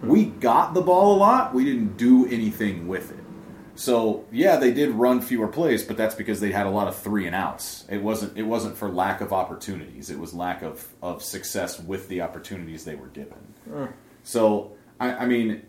[0.03, 1.55] We got the ball a lot.
[1.55, 3.20] We didn't do anything with it.
[3.81, 6.97] So yeah, they did run fewer plays, but that's because they had a lot of
[6.97, 7.87] three and outs.
[7.89, 10.11] It wasn't it wasn't for lack of opportunities.
[10.11, 13.39] It was lack of, of success with the opportunities they were given.
[14.23, 15.63] So I, I mean,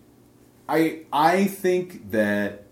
[0.68, 2.66] I I think that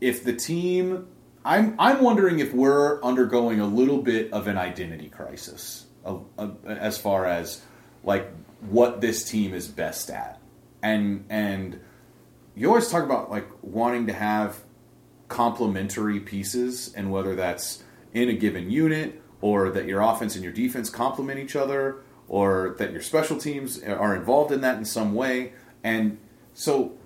[0.00, 1.08] if the team,
[1.44, 6.64] I'm I'm wondering if we're undergoing a little bit of an identity crisis of, of,
[6.64, 7.60] as far as
[8.02, 10.40] like what this team is best at,
[10.82, 11.80] and and
[12.56, 14.62] you always talk about like wanting to have
[15.28, 17.82] complementary pieces, and whether that's
[18.14, 22.74] in a given unit or that your offense and your defense complement each other, or
[22.78, 25.52] that your special teams are involved in that in some way,
[25.84, 26.18] and
[26.54, 26.96] so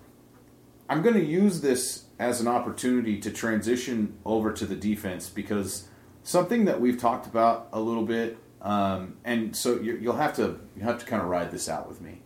[0.88, 5.88] I'm going to use this as an opportunity to transition over to the defense because
[6.22, 10.60] something that we've talked about a little bit, um, and so you, you'll have to
[10.76, 12.19] you have to kind of ride this out with me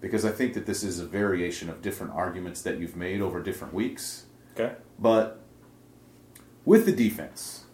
[0.00, 3.42] because I think that this is a variation of different arguments that you've made over
[3.42, 4.26] different weeks.
[4.54, 4.74] Okay.
[4.98, 5.40] But
[6.64, 7.64] with the defense,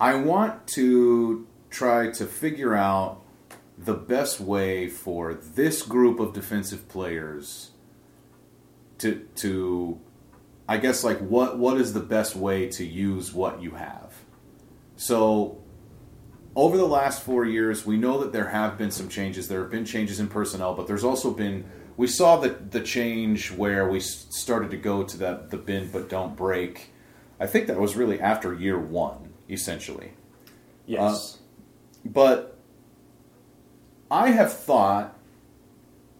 [0.00, 3.22] I want to try to figure out
[3.76, 7.70] the best way for this group of defensive players
[8.98, 10.00] to to
[10.68, 14.14] I guess like what what is the best way to use what you have.
[14.96, 15.62] So
[16.58, 19.46] over the last 4 years, we know that there have been some changes.
[19.46, 21.64] There have been changes in personnel, but there's also been
[21.96, 26.08] we saw the the change where we started to go to that the bend but
[26.08, 26.90] don't break.
[27.38, 30.14] I think that was really after year 1 essentially.
[30.84, 31.38] Yes.
[31.38, 32.58] Uh, but
[34.10, 35.16] I have thought,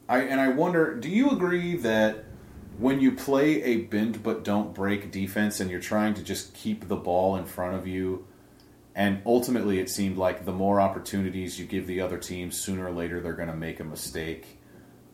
[0.08, 2.24] I and I wonder, do you agree that
[2.78, 6.86] when you play a bend but don't break defense and you're trying to just keep
[6.86, 8.24] the ball in front of you,
[8.98, 12.90] and ultimately it seemed like the more opportunities you give the other team, sooner or
[12.90, 14.58] later they're going to make a mistake,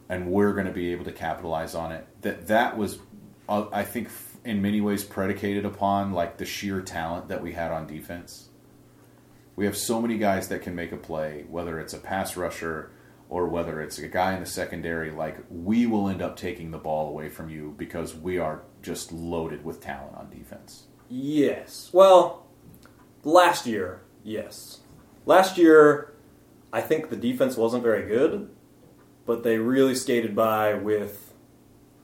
[0.09, 2.07] and we're going to be able to capitalize on it.
[2.23, 2.99] That that was,
[3.47, 4.09] uh, I think,
[4.43, 8.49] in many ways predicated upon like the sheer talent that we had on defense.
[9.55, 12.91] We have so many guys that can make a play, whether it's a pass rusher
[13.29, 15.11] or whether it's a guy in the secondary.
[15.11, 19.13] Like, we will end up taking the ball away from you because we are just
[19.13, 20.85] loaded with talent on defense.
[21.11, 21.91] Yes.
[21.93, 22.44] Well,
[23.25, 24.81] last year, yes.
[25.27, 26.15] Last year,
[26.73, 28.51] I think the defense wasn't very good,
[29.27, 31.35] but they really skated by with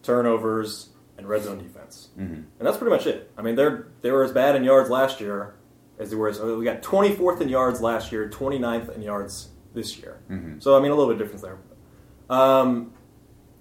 [0.02, 2.32] turnovers and red zone defense, mm-hmm.
[2.32, 3.30] and that's pretty much it.
[3.36, 5.54] I mean, they're they were as bad in yards last year
[5.98, 6.56] as they were.
[6.56, 10.20] We got 24th in yards last year, 29th in yards this year.
[10.60, 11.58] So I mean, a little bit of difference there.
[12.30, 12.94] Um,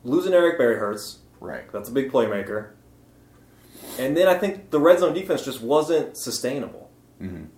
[0.04, 1.20] losing Eric Berry hurts.
[1.40, 1.72] Right.
[1.72, 2.72] That's a big playmaker.
[3.98, 6.89] And then I think the red zone defense just wasn't sustainable.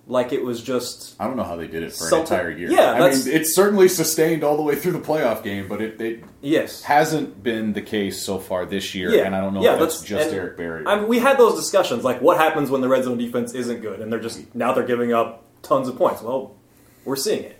[0.08, 2.50] Like it was just I don't know how they did it for Something- an entire
[2.50, 2.70] year.
[2.70, 6.00] Yeah, I mean, it's certainly sustained all the way through the playoff game, but it,
[6.00, 6.82] it yes.
[6.82, 9.10] hasn't been the case so far this year.
[9.14, 10.84] Yeah, and I don't know yeah, if that's, that's- just Eric Berry.
[10.84, 13.82] I mean, we had those discussions like what happens when the red zone defense isn't
[13.82, 16.22] good, and they're just now they're giving up tons of points.
[16.22, 16.56] Well,
[17.04, 17.56] we're seeing it,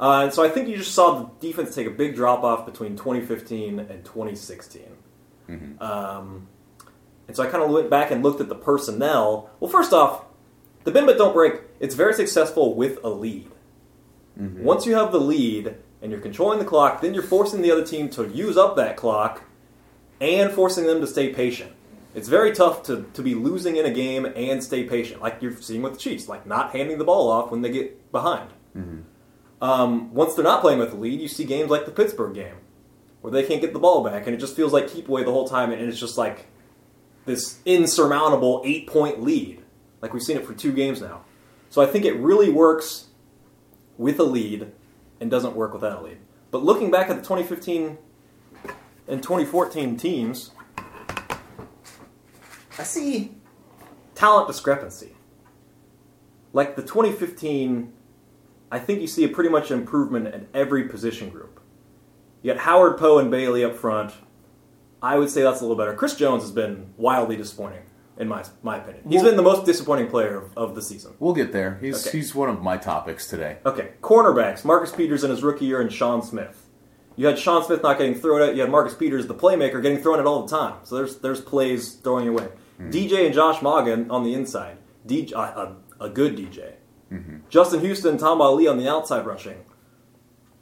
[0.00, 2.66] uh, and so I think you just saw the defense take a big drop off
[2.66, 4.82] between 2015 and 2016.
[5.80, 6.48] Um,
[7.28, 9.50] and so I kind of went back and looked at the personnel.
[9.60, 10.24] Well, first off,
[10.84, 11.54] the bend but don't break.
[11.78, 13.50] It's very successful with a lead.
[14.64, 17.84] Once you have the lead and you're controlling the clock, then you're forcing the other
[17.84, 19.42] team to use up that clock
[20.20, 21.72] and forcing them to stay patient.
[22.14, 25.60] It's very tough to, to be losing in a game and stay patient, like you're
[25.60, 28.50] seeing with the Chiefs, like not handing the ball off when they get behind.
[29.60, 32.56] Um, once they're not playing with the lead, you see games like the Pittsburgh game,
[33.20, 35.30] where they can't get the ball back, and it just feels like keep away the
[35.30, 36.46] whole time, and it's just like
[37.26, 39.59] this insurmountable eight point lead.
[40.00, 41.22] Like we've seen it for two games now.
[41.68, 43.08] So I think it really works
[43.96, 44.72] with a lead
[45.20, 46.18] and doesn't work without a lead.
[46.50, 47.98] But looking back at the 2015
[49.06, 50.50] and 2014 teams,
[52.78, 53.32] I see
[54.14, 55.14] talent discrepancy.
[56.52, 57.92] Like the 2015,
[58.72, 61.60] I think you see a pretty much improvement in every position group.
[62.42, 64.12] You got Howard, Poe, and Bailey up front.
[65.02, 65.94] I would say that's a little better.
[65.94, 67.82] Chris Jones has been wildly disappointing,
[68.20, 69.02] in my my opinion.
[69.08, 71.14] He's been the most disappointing player of, of the season.
[71.18, 71.78] we'll get there.
[71.80, 72.18] He's, Okay.
[72.18, 73.58] he's one of my topics today.
[73.66, 76.66] Okay, cornerbacks: Marcus Peters in his rookie year and Sean Smith.
[77.16, 78.54] You had Sean Smith not getting thrown at.
[78.54, 80.74] You had Marcus Peters, the playmaker, getting thrown at all the time.
[80.84, 82.48] So there's there's plays throwing your way.
[82.80, 84.78] DJ and Josh Mauga on the inside.
[85.06, 86.74] DJ, uh, a, a good DJ.
[87.50, 89.64] Justin Houston, Tamba Hali on the outside rushing.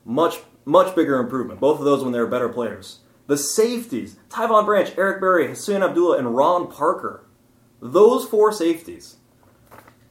[0.05, 1.61] Much much bigger improvement.
[1.61, 3.01] Both of those when they were better players.
[3.27, 7.25] The safeties: Tyvon Branch, Eric Berry, Husain Abdullah, and Ron Parker.
[7.81, 9.17] Those four safeties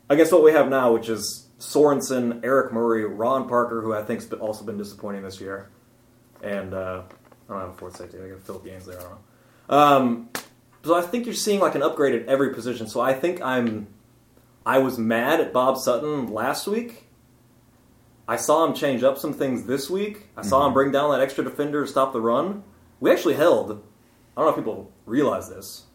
[0.10, 4.26] against what we have now, which is Sorensen, Eric Murray, Ron Parker, who I think's
[4.26, 5.70] been- also been disappointing this year,
[6.42, 7.02] and uh,
[7.50, 8.18] I don't have a fourth safety.
[8.24, 9.00] I got Philip Gaines there.
[9.00, 9.12] I don't
[9.70, 9.76] know.
[9.78, 10.30] Um,
[10.84, 12.88] so I think you're seeing like an upgrade at every position.
[12.88, 13.88] So I think I'm.
[14.66, 17.06] I was mad at Bob Sutton last week.
[18.28, 20.28] I saw him change up some things this week.
[20.36, 22.64] I saw him bring down that extra defender to stop the run.
[23.00, 23.72] We actually held.
[23.72, 25.86] I don't know if people realize this.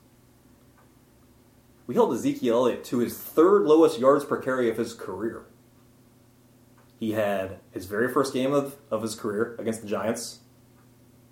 [1.87, 5.45] We held Ezekiel Elliott to his third lowest yards per carry of his career.
[6.99, 10.41] He had his very first game of, of his career against the Giants,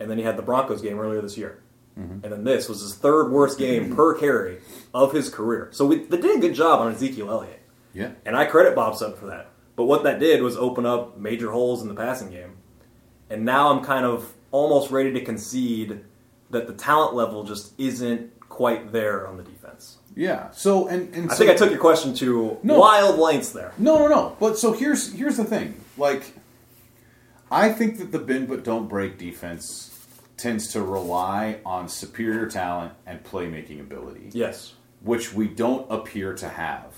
[0.01, 1.63] and then he had the Broncos game earlier this year.
[1.99, 2.25] Mm-hmm.
[2.25, 4.59] And then this was his third worst game per carry
[4.93, 5.69] of his career.
[5.73, 7.63] So we, they did a good job on Ezekiel Elliott.
[7.93, 8.13] Yeah.
[8.25, 9.51] And I credit Bob Sutton for that.
[9.77, 12.57] But what that did was open up major holes in the passing game.
[13.29, 16.05] And now I'm kind of almost ready to concede
[16.51, 19.99] that the talent level just isn't quite there on the defense.
[20.17, 20.51] Yeah.
[20.53, 22.79] So and and I so, think I took your question to No.
[22.79, 23.73] wild lengths there.
[23.79, 24.37] No, no, no.
[24.41, 25.81] But so here's here's the thing.
[25.97, 26.35] Like,
[27.51, 29.87] I think that the bend but don't break defense
[30.37, 34.75] tends to rely on superior talent and playmaking ability, Yes.
[35.03, 36.95] which we don't appear to have.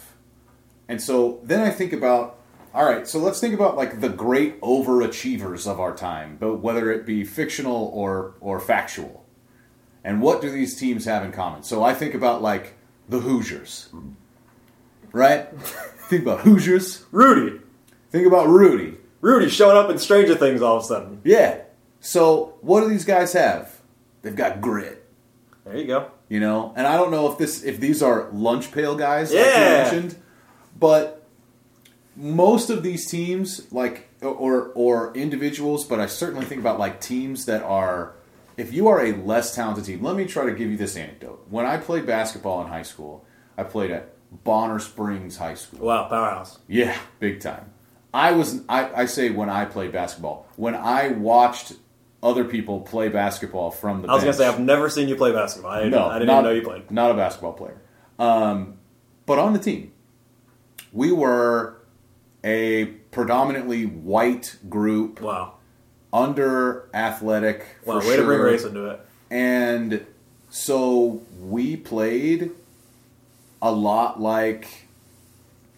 [0.89, 2.39] And so then I think about.
[2.75, 6.91] All right, so let's think about like the great overachievers of our time, but whether
[6.91, 9.25] it be fictional or or factual.
[10.05, 11.63] And what do these teams have in common?
[11.65, 12.73] So I think about like
[13.13, 13.89] the Hoosiers.
[15.13, 15.49] Right?
[16.09, 17.05] think about Hoosiers.
[17.13, 17.61] Rudy.
[18.11, 18.97] Think about Rudy.
[19.21, 21.21] Rudy showing up in Stranger Things all of a sudden.
[21.25, 21.61] Yeah.
[22.01, 23.81] So what do these guys have?
[24.23, 25.07] They've got grit.
[25.65, 26.11] There you go.
[26.29, 29.45] You know, and I don't know if this if these are lunch pail guys like
[29.45, 29.83] you Yeah.
[29.83, 30.17] mentioned,
[30.79, 31.25] but
[32.17, 37.45] most of these teams, like or or individuals, but I certainly think about like teams
[37.47, 38.15] that are.
[38.57, 41.47] If you are a less talented team, let me try to give you this anecdote.
[41.49, 43.25] When I played basketball in high school,
[43.57, 45.87] I played at Bonner Springs High School.
[45.87, 46.59] Wow, powerhouse.
[46.69, 47.73] Yeah, big time.
[48.15, 50.47] I was I, I say when I played basketball.
[50.57, 51.73] When I watched
[52.23, 55.33] other people play basketball from the I was gonna say I've never seen you play
[55.33, 55.73] basketball.
[55.73, 56.91] I didn't, no, I didn't not, even know you played.
[56.91, 57.81] Not a basketball player.
[58.19, 58.79] Um,
[59.27, 59.93] but on the team,
[60.93, 61.83] we were
[62.45, 65.55] a predominantly white group, Wow.
[66.13, 67.65] Under athletic.
[67.85, 68.45] Wow, way to bring sure.
[68.45, 69.01] race into it.
[69.31, 70.07] And
[70.51, 72.51] so we played
[73.61, 74.87] a lot like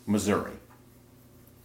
[0.07, 0.53] Missouri.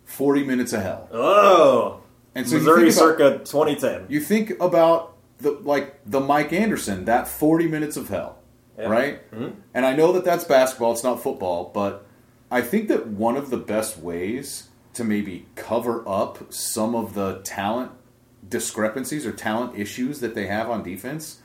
[0.05, 1.07] 40 minutes of hell.
[1.11, 2.01] Oh.
[2.35, 4.05] And so Missouri about- circa 2010.
[4.09, 8.37] You think about the like the Mike Anderson, that 40 minutes of hell,
[8.77, 8.87] Yeah.
[8.87, 9.31] right?
[9.31, 9.59] Mm-hmm.
[9.73, 12.05] And I know that that's basketball, it's not football, but
[12.51, 17.39] I think that one of the best ways to maybe cover up some of the
[17.43, 17.91] talent
[18.47, 21.39] discrepancies or talent issues that they have on defense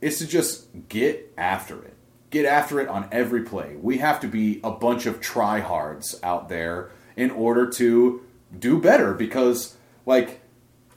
[0.00, 1.94] is to just get after it.
[2.30, 3.76] Get after it on every play.
[3.80, 8.22] We have to be a bunch of tryhards out there in order to
[8.58, 10.40] do better because like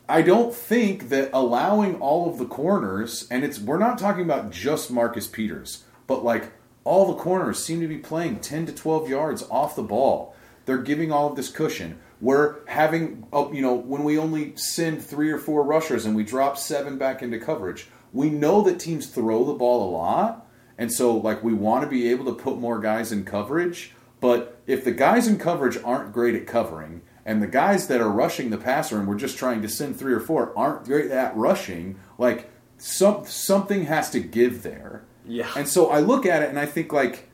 [0.10, 4.52] I don't think that allowing all of the corners and it's we're not talking about
[4.52, 6.52] just Marcus Peters, but like
[6.84, 10.36] all the corners seem to be playing 10 to 12 yards off the ball.
[10.66, 12.00] They're giving all of this cushion.
[12.20, 16.24] We're having, uh, you know, when we only send three or four rushers and we
[16.24, 20.48] drop seven back into coverage, we know that teams throw the ball a lot.
[20.80, 23.94] And so, like, we want to be able to put more guys in coverage.
[24.20, 28.10] But if the guys in coverage aren't great at covering, and the guys that are
[28.10, 31.36] rushing the passer and we're just trying to send three or four aren't great at
[31.36, 35.04] rushing, like, some, something has to give there.
[35.26, 35.52] Yeah.
[35.56, 37.30] And so I look at it and I think, like,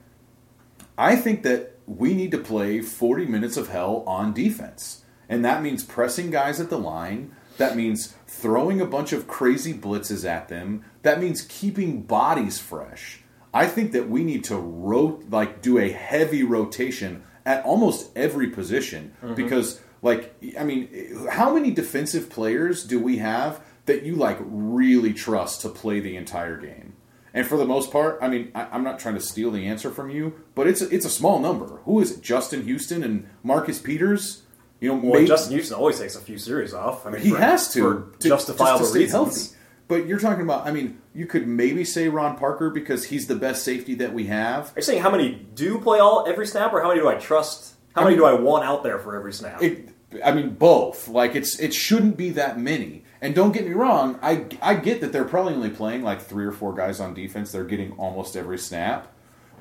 [0.98, 5.04] I think that we need to play 40 minutes of hell on defense.
[5.30, 7.36] And that means pressing guys at the line.
[7.58, 10.84] That means throwing a bunch of crazy blitzes at them.
[11.04, 13.24] That means keeping bodies fresh.
[13.54, 18.50] I think that we need to rot- like do a heavy rotation at almost every
[18.50, 19.36] position mm-hmm.
[19.36, 25.14] because like I mean how many defensive players do we have that you like really
[25.14, 26.93] trust to play the entire game?
[27.34, 29.90] And for the most part, I mean, I, I'm not trying to steal the answer
[29.90, 31.66] from you, but it's a, it's a small number.
[31.86, 32.22] Who is it?
[32.22, 34.44] Justin Houston and Marcus Peters?
[34.80, 37.06] You know, Well, maybe- Justin Houston always takes a few series off.
[37.08, 39.12] I mean, he for- has to, to justifiable just to reasons.
[39.14, 39.58] healthy.
[39.88, 40.66] But you're talking about.
[40.68, 44.26] I mean, you could maybe say Ron Parker because he's the best safety that we
[44.28, 44.68] have.
[44.70, 47.16] Are you saying how many do play all every snap, or how many do I
[47.16, 47.74] trust?
[47.94, 49.62] How I many mean- do I want out there for every snap?
[49.62, 49.90] It,
[50.24, 51.08] I mean, both.
[51.10, 53.03] Like it's it shouldn't be that many.
[53.24, 56.46] And don't get me wrong, I I get that they're probably only playing like three
[56.46, 57.54] or four guys on defense.
[57.54, 59.14] They're getting almost every snap,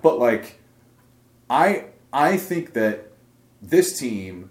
[0.03, 0.61] but like,
[1.49, 3.13] I I think that
[3.63, 4.51] this team.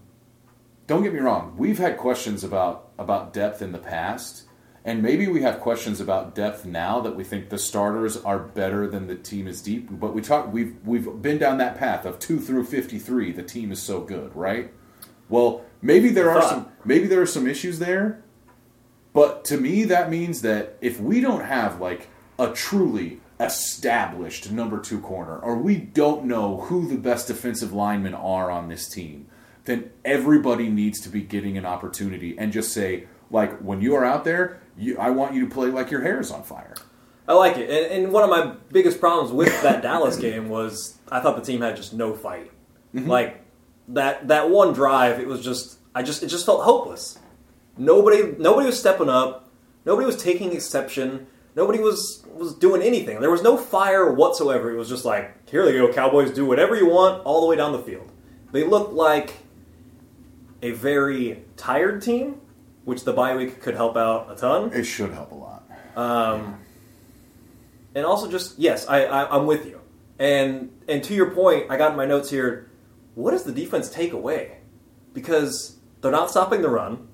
[0.87, 1.55] Don't get me wrong.
[1.57, 4.43] We've had questions about about depth in the past,
[4.83, 8.87] and maybe we have questions about depth now that we think the starters are better
[8.87, 9.87] than the team is deep.
[9.89, 13.31] But we talk we've we've been down that path of two through fifty three.
[13.31, 14.73] The team is so good, right?
[15.29, 18.23] Well, maybe there are some maybe there are some issues there,
[19.13, 22.07] but to me that means that if we don't have like
[22.39, 28.13] a truly established number two corner, or we don't know who the best defensive linemen
[28.13, 29.27] are on this team,
[29.65, 34.05] then everybody needs to be getting an opportunity and just say, like, when you are
[34.05, 36.75] out there, you, I want you to play like your hair is on fire.
[37.27, 37.69] I like it.
[37.69, 41.43] And, and one of my biggest problems with that Dallas game was I thought the
[41.43, 42.51] team had just no fight.
[42.93, 43.07] Mm-hmm.
[43.07, 43.43] Like
[43.89, 47.19] that that one drive, it was just I just it just felt hopeless.
[47.77, 49.49] Nobody nobody was stepping up.
[49.85, 51.27] Nobody was taking exception.
[51.55, 53.19] Nobody was was doing anything.
[53.19, 54.71] There was no fire whatsoever.
[54.71, 57.55] It was just like, here they go, Cowboys, do whatever you want all the way
[57.55, 58.11] down the field.
[58.51, 59.33] They looked like
[60.61, 62.41] a very tired team,
[62.85, 64.71] which the bye week could help out a ton.
[64.73, 65.69] It should help a lot.
[65.95, 66.59] Um,
[67.95, 69.81] and also just yes, I, I I'm with you.
[70.19, 72.69] And and to your point, I got in my notes here.
[73.15, 74.57] What does the defense take away?
[75.13, 77.09] Because they're not stopping the run.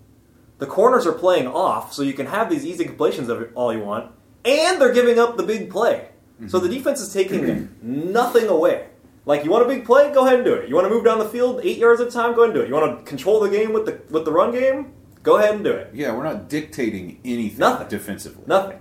[0.59, 3.81] The corners are playing off, so you can have these easy completions of all you
[3.83, 4.11] want,
[4.43, 6.09] and they're giving up the big play.
[6.47, 8.87] So the defense is taking nothing away.
[9.25, 10.69] Like you want a big play, go ahead and do it.
[10.69, 12.53] You want to move down the field eight yards at a time, go ahead and
[12.55, 12.67] do it.
[12.69, 14.93] You want to control the game with the with the run game,
[15.23, 15.89] go ahead and do it.
[15.93, 17.87] Yeah, we're not dictating anything Nothing.
[17.89, 18.43] defensively.
[18.47, 18.79] Nothing.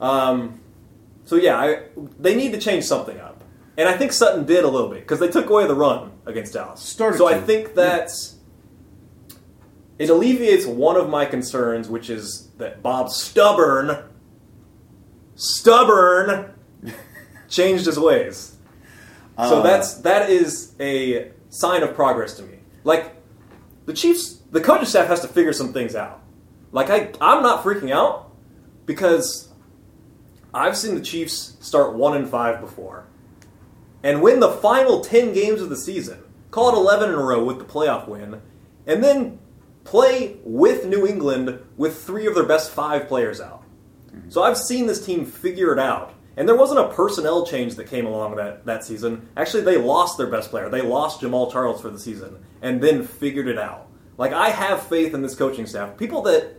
[0.00, 0.60] Um,
[1.24, 1.82] so yeah, I,
[2.18, 3.44] they need to change something up,
[3.76, 6.54] and I think Sutton did a little bit because they took away the run against
[6.54, 6.80] Dallas.
[6.80, 8.33] Started so I think that's
[9.98, 13.96] it alleviates one of my concerns, which is that Bob stubborn,
[15.36, 16.52] stubborn,
[17.48, 18.56] changed his ways.
[19.36, 22.58] So Uh, that's that is a sign of progress to me.
[22.84, 23.14] Like
[23.86, 26.22] the Chiefs, the coaching staff has to figure some things out.
[26.72, 28.32] Like I, I'm not freaking out
[28.86, 29.52] because
[30.52, 33.06] I've seen the Chiefs start one and five before,
[34.02, 36.22] and win the final ten games of the season.
[36.52, 38.40] Call it eleven in a row with the playoff win,
[38.86, 39.40] and then
[39.84, 43.62] play with New England with three of their best five players out.
[44.08, 44.30] Mm-hmm.
[44.30, 46.14] So I've seen this team figure it out.
[46.36, 49.28] And there wasn't a personnel change that came along that, that season.
[49.36, 50.68] Actually, they lost their best player.
[50.68, 53.88] They lost Jamaal Charles for the season and then figured it out.
[54.18, 55.96] Like, I have faith in this coaching staff.
[55.96, 56.56] People that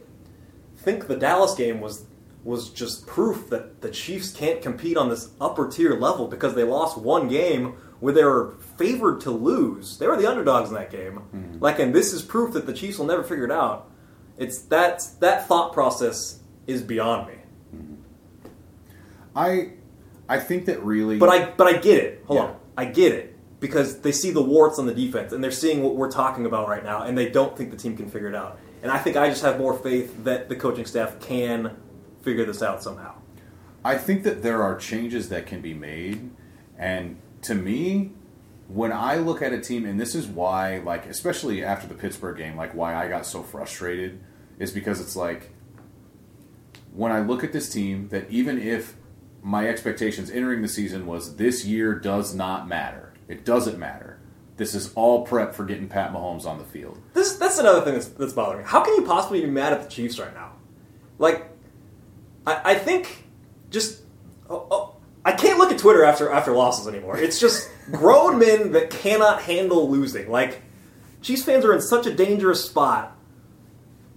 [0.77, 2.05] think the Dallas game was
[2.45, 6.63] was just proof that the Chiefs can't compete on this upper tier level because they
[6.63, 9.97] lost one game where they were favored to lose.
[9.97, 11.13] They were the underdogs in that game.
[11.17, 11.57] Hmm.
[11.59, 13.89] Like, and this is proof that the Chiefs will never figure it out.
[14.37, 17.33] It's that that thought process is beyond me.
[17.71, 17.93] Hmm.
[19.35, 19.69] I
[20.27, 22.23] I think that really But I but I get it.
[22.27, 22.45] Hold Yeah.
[22.45, 22.55] on.
[22.77, 23.31] I get it.
[23.59, 26.67] Because they see the warts on the defense and they're seeing what we're talking about
[26.67, 28.59] right now and they don't think the team can figure it out.
[28.83, 31.75] And I think I just have more faith that the coaching staff can
[32.21, 33.13] figure this out somehow.
[33.83, 36.29] I think that there are changes that can be made,
[36.77, 38.11] and to me,
[38.67, 42.37] when I look at a team, and this is why, like, especially after the Pittsburgh
[42.37, 44.19] game, like, why I got so frustrated
[44.57, 45.51] is because it's like
[46.93, 48.95] when I look at this team, that even if
[49.43, 54.19] my expectations entering the season was this year does not matter, it doesn't matter.
[54.57, 56.99] This is all prep for getting Pat Mahomes on the field.
[57.13, 58.65] This that's another thing that's, that's bothering me.
[58.65, 60.53] How can you possibly be mad at the Chiefs right now?
[61.19, 61.49] Like,
[62.47, 63.25] I, I think
[63.69, 64.03] just
[64.49, 64.94] oh, oh,
[65.25, 67.17] I can't look at Twitter after after losses anymore.
[67.17, 70.29] It's just grown men that cannot handle losing.
[70.29, 70.61] Like,
[71.21, 73.17] Chiefs fans are in such a dangerous spot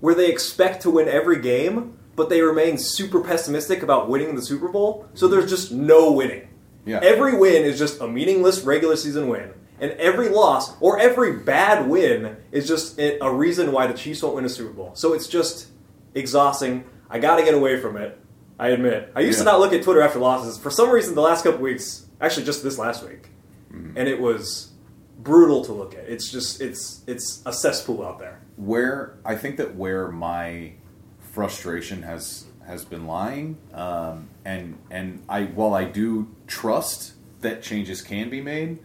[0.00, 4.42] where they expect to win every game, but they remain super pessimistic about winning the
[4.42, 5.08] Super Bowl.
[5.14, 5.50] So there's mm-hmm.
[5.50, 6.48] just no winning.
[6.84, 7.00] Yeah.
[7.02, 9.52] Every win is just a meaningless regular season win.
[9.80, 14.22] And every loss or every bad win is just a a reason why the Chiefs
[14.22, 14.90] won't win a Super Bowl.
[14.94, 15.68] So it's just
[16.14, 16.84] exhausting.
[17.08, 18.18] I got to get away from it.
[18.58, 19.12] I admit.
[19.14, 20.58] I used to not look at Twitter after losses.
[20.58, 23.28] For some reason, the last couple weeks, actually just this last week,
[23.70, 24.72] and it was
[25.18, 26.04] brutal to look at.
[26.08, 28.40] It's just it's it's a cesspool out there.
[28.56, 30.72] where I think that where my
[31.20, 38.02] frustration has has been lying, um, and and I while I do trust that changes
[38.02, 38.80] can be made,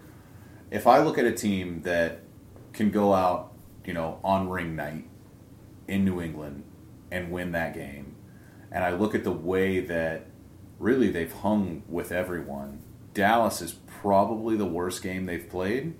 [0.69, 2.21] if I look at a team that
[2.73, 3.53] can go out,
[3.85, 5.05] you know, on ring night
[5.87, 6.63] in New England
[7.11, 8.12] and win that game,
[8.73, 10.25] and I look at the way that
[10.79, 12.81] really they've hung with everyone,
[13.13, 15.93] Dallas is probably the worst game they've played,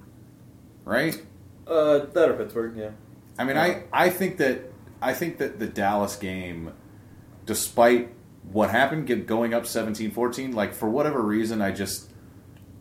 [0.84, 1.24] right?
[1.68, 2.90] Uh, that or Pittsburgh, yeah.
[3.38, 4.72] I mean, I, I think that
[5.02, 6.74] I think that the Dallas game,
[7.46, 8.10] despite
[8.52, 12.10] what happened, going up 17-14, like for whatever reason, I just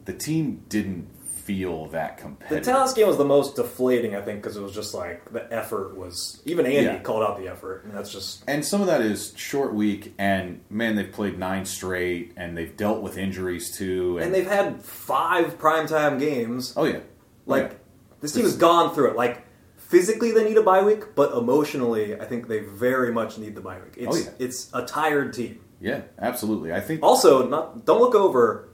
[0.04, 1.08] the team didn't
[1.44, 2.64] feel that competitive.
[2.64, 2.70] The.
[2.72, 5.96] Dallas game was the most deflating, I think, because it was just like the effort
[5.96, 6.40] was.
[6.44, 6.98] Even Andy Yeah.
[7.00, 10.60] called out the effort, and that's just and some of that is short week, and
[10.70, 15.58] man, they've played nine straight, and they've dealt with injuries too, and they've had five
[15.58, 16.74] primetime games.
[16.76, 17.00] oh yeah,
[17.46, 17.76] Like Yeah.
[18.20, 19.16] this team has gone through it.
[19.16, 19.42] Like
[19.76, 23.60] physically they need a bye week, but emotionally, I think they very much need the
[23.60, 24.06] bye week.
[24.06, 24.46] Oh, it's Oh, yeah.
[24.46, 25.58] it's a tired team.
[25.80, 26.72] Yeah, absolutely.
[26.72, 28.68] I think Also, not don't look over.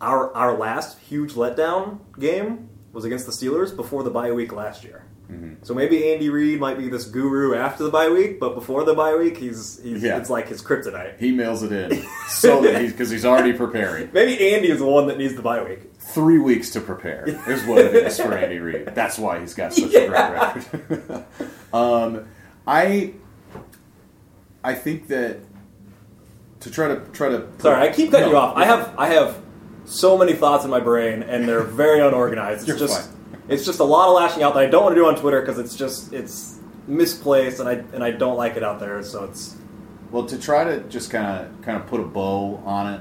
[0.00, 4.84] Our our last huge letdown game was against the Steelers before the bye week last
[4.84, 5.04] year.
[5.30, 5.54] Mm-hmm.
[5.64, 8.94] So maybe Andy Reid might be this guru after the bye week, but before the
[8.94, 10.18] bye week, he's, he's Yeah.
[10.18, 11.18] it's like his kryptonite.
[11.18, 14.08] he mails it in so that he's because he's already preparing.
[14.12, 15.92] Maybe Andy is the one that needs the bye week.
[15.98, 18.94] Three weeks to prepare is what it is for Andy Reid.
[18.94, 21.24] That's why he's got such a great record.
[21.74, 22.28] um,
[22.66, 23.14] I
[24.62, 25.38] I think that
[26.60, 28.56] to try to try to Sorry, I keep cutting No, you off.
[28.56, 29.42] I have I have
[29.86, 32.68] so many thoughts in my brain, and they're very unorganized.
[32.68, 33.40] It's just fine.
[33.48, 35.40] it's just a lot of lashing out that I don't want to do on Twitter
[35.40, 39.02] because it's just it's misplaced, and I and I don't like it out there.
[39.02, 39.56] So it's
[40.10, 43.00] Well, to try to just kind of kind of put a bow on it,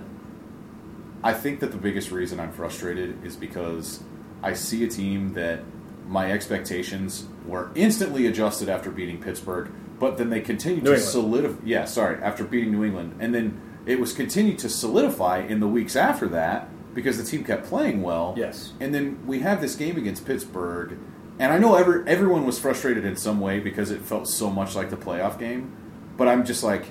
[1.23, 4.03] I think that the biggest reason I'm frustrated is because
[4.43, 5.61] I see a team that
[6.07, 11.61] my expectations were instantly adjusted after beating Pittsburgh, but then they continued New to solidify.
[11.65, 15.67] Yeah, sorry, after beating New England, and then it was continued to solidify in the
[15.67, 18.33] weeks after that because the team kept playing well.
[18.35, 18.73] Yes.
[18.79, 20.97] and then we have this game against Pittsburgh,
[21.37, 24.75] and I know every, everyone was frustrated in some way because it felt so much
[24.75, 25.75] like the playoff game,
[26.17, 26.85] but I'm just like,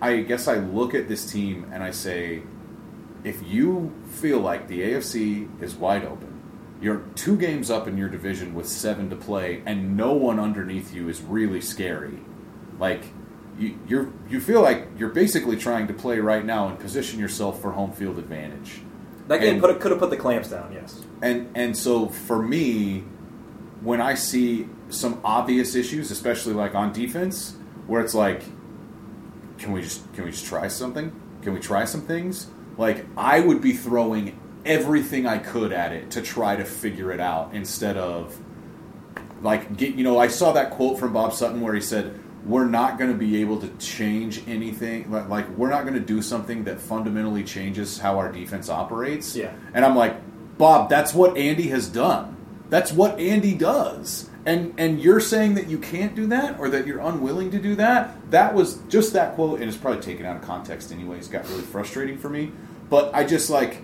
[0.00, 2.44] I guess I look at this team and I say,
[3.24, 6.40] if you feel like the AFC is wide open,
[6.80, 10.94] you're two games up in your division with seven to play, and no one underneath
[10.94, 12.20] you is really scary.
[12.78, 13.02] Like
[13.58, 17.60] you, you're you feel like you're basically trying to play right now and position yourself
[17.60, 18.82] for home field advantage.
[19.28, 20.72] That game And- put could have put the clamps down.
[20.72, 23.04] Yes, And and so for me,
[23.80, 27.56] when I see some obvious issues, especially like on defense,
[27.86, 28.42] where it's like,
[29.58, 31.12] can we just can we just try something?
[31.42, 32.48] Can we try some things?
[32.76, 37.20] Like I would be throwing everything I could at it to try to figure it
[37.20, 38.36] out instead of
[39.42, 42.66] like get you know I saw that quote from Bob Sutton where he said we're
[42.66, 46.64] not going to be able to change anything like, we're not going to do something
[46.64, 49.36] that fundamentally changes how our defense operates.
[49.36, 49.52] Yeah.
[49.74, 50.16] and I'm like
[50.58, 52.36] Bob that's what Andy has done.
[52.68, 54.28] That's what Andy does.
[54.44, 57.74] And and you're saying that you can't do that or that you're unwilling to do
[57.76, 58.30] that?
[58.30, 61.62] That was just that quote and it's probably taken out of context anyways got really
[61.62, 62.52] frustrating for me.
[62.90, 63.82] But I just like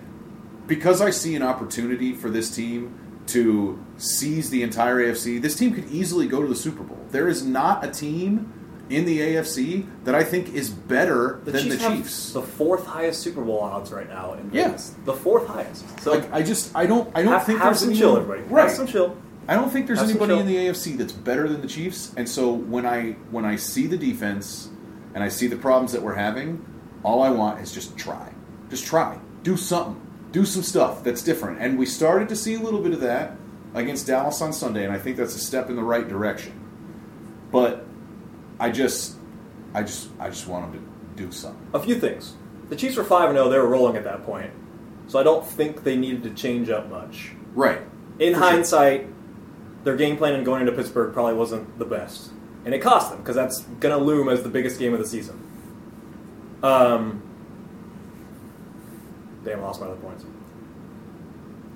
[0.67, 2.99] because I see an opportunity for this team
[3.29, 6.99] to seize the entire AFC, this team could easily go to the Super Bowl.
[7.11, 8.53] There is not a team
[8.91, 12.33] in the AFC that I think is better the than Chiefs the Chiefs.
[12.35, 14.67] the fourth highest Super Bowl odds right now in Yeah.
[14.69, 14.95] Vegas.
[15.07, 15.85] The fourth highest.
[16.03, 18.17] So like I just I don't I don't have, think have there's some anyone- chill,
[18.19, 18.43] everybody.
[18.43, 18.67] Right.
[18.69, 19.17] Have some chill.
[19.49, 22.13] I don't think there's Have anybody in the AFC that's better than the Chiefs.
[22.17, 24.69] And so when I when I see the defense
[25.15, 26.63] and I see the problems that we're having,
[27.03, 28.33] all I want is just try.
[28.69, 29.19] Just try.
[29.43, 30.01] Do something.
[30.35, 31.61] Do some stuff that's different.
[31.61, 33.37] And we started to see a little bit of that
[33.73, 36.53] against Dallas on Sunday, and I think that's a step in the right direction.
[37.53, 37.87] But
[38.59, 39.17] I just
[39.73, 40.85] I just I just want them
[41.17, 41.69] to do something.
[41.73, 42.35] A few things.
[42.69, 43.49] The Chiefs were five and zero.
[43.49, 44.51] They were rolling at that point,
[45.07, 47.31] so I don't think they needed to change up much.
[47.55, 47.83] Right.
[48.19, 48.51] In For sure.
[48.51, 49.07] hindsight,
[49.85, 52.31] their game plan and going into Pittsburgh probably wasn't the best,
[52.65, 55.07] and it cost them because that's going to loom as the biggest game of the
[55.07, 55.41] season.
[56.63, 57.23] Um,
[59.45, 60.25] damn, I lost my other points.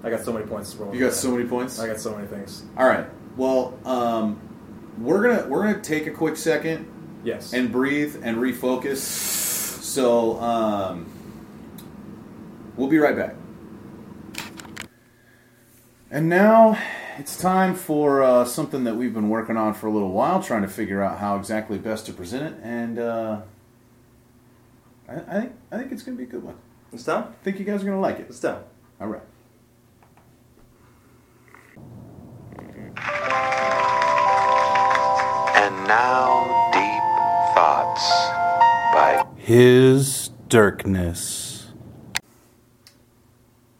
[0.02, 0.76] I got so many points.
[0.92, 1.78] You got so many points?
[1.80, 2.64] I got so many things.
[2.76, 3.06] All right.
[3.36, 4.40] Well, um,
[4.98, 6.86] we're gonna we're gonna take a quick second
[7.24, 7.52] Yes.
[7.52, 8.96] and breathe and refocus.
[8.98, 11.06] So um,
[12.76, 13.34] we'll be right back.
[16.10, 16.78] And now
[17.18, 20.62] it's time for uh, something that we've been working on for a little while, trying
[20.62, 23.40] to figure out how exactly best to present it, and uh,
[25.08, 26.56] I, I think I think it's going to be a good one.
[26.92, 27.24] It's down.
[27.24, 28.26] I think you guys are going to like it.
[28.28, 28.62] It's down.
[29.00, 29.22] All right.
[35.54, 38.10] And now, Deep Thoughts
[38.92, 41.70] by His Darkness.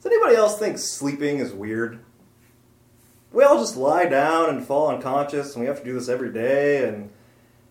[0.03, 2.01] Does anybody else think sleeping is weird?
[3.33, 6.33] We all just lie down and fall unconscious, and we have to do this every
[6.33, 7.11] day, and,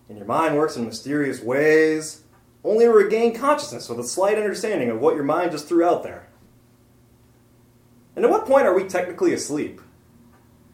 [0.08, 2.22] and your mind works in mysterious ways,
[2.64, 6.02] only to regain consciousness with a slight understanding of what your mind just threw out
[6.02, 6.28] there.
[8.16, 9.80] And at what point are we technically asleep?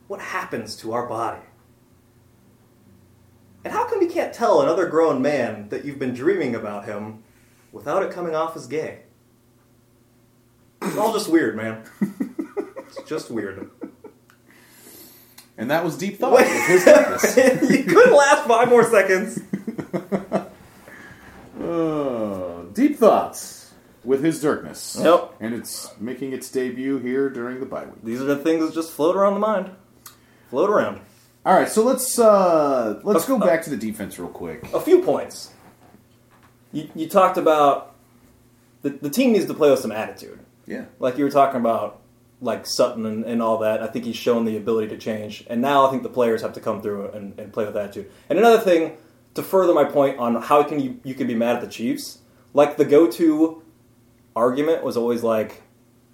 [0.08, 1.42] What happens to our body?
[3.64, 7.22] And how come you can't tell another grown man that you've been dreaming about him
[7.72, 9.00] without it coming off as gay?
[10.82, 11.82] It's all just weird, man.
[12.78, 13.70] It's just weird.
[15.56, 16.40] And that was deep thought.
[16.40, 19.40] you couldn't last five more seconds.
[21.64, 23.72] Uh, deep thoughts
[24.04, 24.98] with his darkness.
[25.00, 25.36] Yep.
[25.40, 28.02] And it's making its debut here during the bye week.
[28.02, 29.70] These are the things that just float around the mind.
[30.50, 31.00] Float around.
[31.46, 34.72] All right, so let's uh, let's go back to the defense real quick.
[34.72, 35.50] A few points.
[36.72, 37.94] You, you talked about
[38.82, 40.40] the, the team needs to play with some attitude.
[40.66, 40.86] Yeah.
[40.98, 42.00] Like you were talking about,
[42.40, 43.82] like Sutton and, and all that.
[43.82, 46.54] I think he's shown the ability to change, and now I think the players have
[46.54, 48.10] to come through and, and play with attitude.
[48.28, 48.96] And another thing
[49.34, 52.18] to further my point on how can you you can be mad at the Chiefs,
[52.52, 53.62] like the go to
[54.34, 55.62] argument was always like,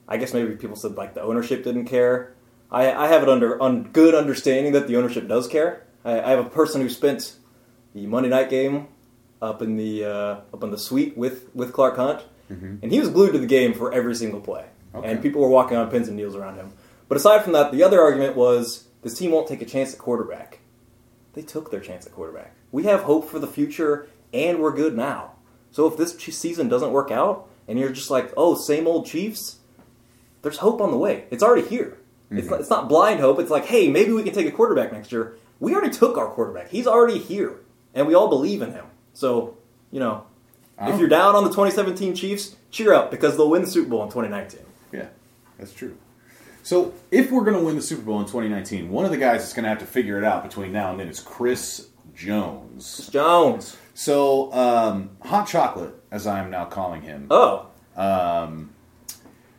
[0.08, 2.34] I guess maybe people said like the ownership didn't care.
[2.70, 5.86] I, I have it under un, good understanding that the ownership does care.
[6.04, 7.36] I, I have a person who spent
[7.94, 8.88] the Monday night game
[9.42, 12.22] up in the uh, up in the suite with with Clark Hunt,
[12.82, 14.66] and he was glued to the game for every single play.
[14.94, 15.10] Okay.
[15.10, 16.72] And people were walking on pins and needles around him.
[17.08, 19.98] But aside from that, the other argument was this team won't take a chance at
[19.98, 20.59] quarterback.
[21.34, 22.54] They took their chance at quarterback.
[22.72, 25.32] We have hope for the future, and we're good now.
[25.70, 29.58] So if this season doesn't work out, and you're just like, oh, same old Chiefs,
[30.42, 31.24] there's hope on the way.
[31.30, 31.98] It's already here.
[32.30, 32.50] It's, mm-hmm.
[32.50, 33.38] not, it's not blind hope.
[33.38, 35.36] It's like, hey, maybe we can take a quarterback next year.
[35.58, 36.70] We already took our quarterback.
[36.70, 37.56] He's already here,
[37.94, 38.86] and we all believe in him.
[39.12, 39.56] So,
[39.90, 40.24] you know,
[40.80, 44.02] if you're down on the 2017 Chiefs, cheer up because they'll win the Super Bowl
[44.02, 44.60] in 2019.
[44.92, 45.08] Yeah,
[45.58, 45.96] that's true.
[46.62, 49.40] So if we're going to win the Super Bowl in 2019, one of the guys
[49.40, 53.08] that's going to have to figure it out between now and then is Chris Jones.
[53.08, 53.76] Jones.
[53.94, 57.26] So um, hot chocolate, as I am now calling him.
[57.30, 58.70] Oh, Um,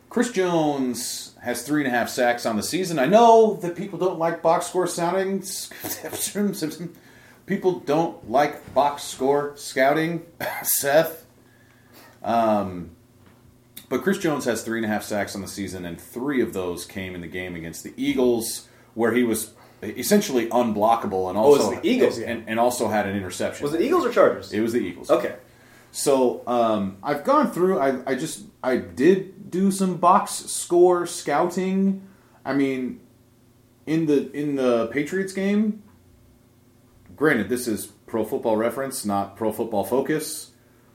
[0.08, 2.98] Chris Jones has three and a half sacks on the season.
[2.98, 5.42] I know that people don't like box score sounding.
[7.46, 10.24] People don't like box score scouting,
[10.62, 11.24] Seth.
[12.22, 12.90] Um,
[13.92, 16.52] but Chris Jones has three and a half sacks on the season, and three of
[16.52, 21.42] those came in the game against the Eagles, where he was essentially unblockable, and Oh,
[21.42, 22.28] also the Eagles game.
[22.28, 23.62] and, and also had an interception.
[23.64, 24.52] was it Eagles or Chargers?
[24.52, 25.10] It was the Eagles.
[25.10, 25.36] Okay.
[25.90, 27.78] So um, I've gone through.
[27.78, 32.06] I, I just I did do some box score scouting.
[32.46, 33.00] I mean,
[33.86, 35.82] in the in the Patriots game.
[37.14, 40.51] Granted, this is Pro Football Reference, not Pro Football Focus,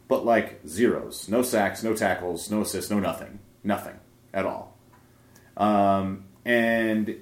[0.08, 3.96] but like zeros, no sacks, no tackles, no assists, no nothing, nothing
[4.34, 4.78] at all.
[5.58, 7.16] Um, and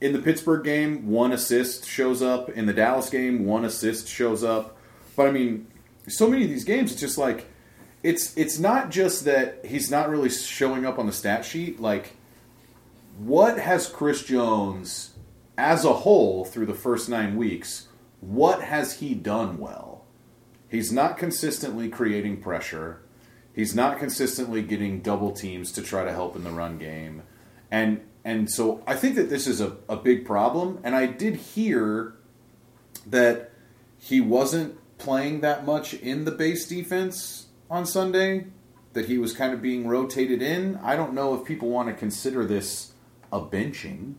[0.00, 2.48] in the Pittsburgh game, one assist shows up.
[2.50, 4.76] In the Dallas game, one assist shows up.
[5.16, 5.66] But I mean,
[6.08, 7.46] so many of these games, it's just like
[8.02, 11.80] it's it's not just that he's not really showing up on the stat sheet.
[11.80, 12.16] Like,
[13.18, 15.10] what has Chris Jones
[15.58, 17.88] as a whole through the first nine weeks?
[18.20, 19.89] What has he done well?
[20.70, 23.00] He's not consistently creating pressure.
[23.52, 27.22] He's not consistently getting double teams to try to help in the run game.
[27.70, 30.78] And and so I think that this is a, a big problem.
[30.84, 32.14] And I did hear
[33.06, 33.50] that
[33.98, 38.46] he wasn't playing that much in the base defense on Sunday,
[38.92, 40.78] that he was kind of being rotated in.
[40.82, 42.92] I don't know if people want to consider this
[43.32, 44.14] a benching.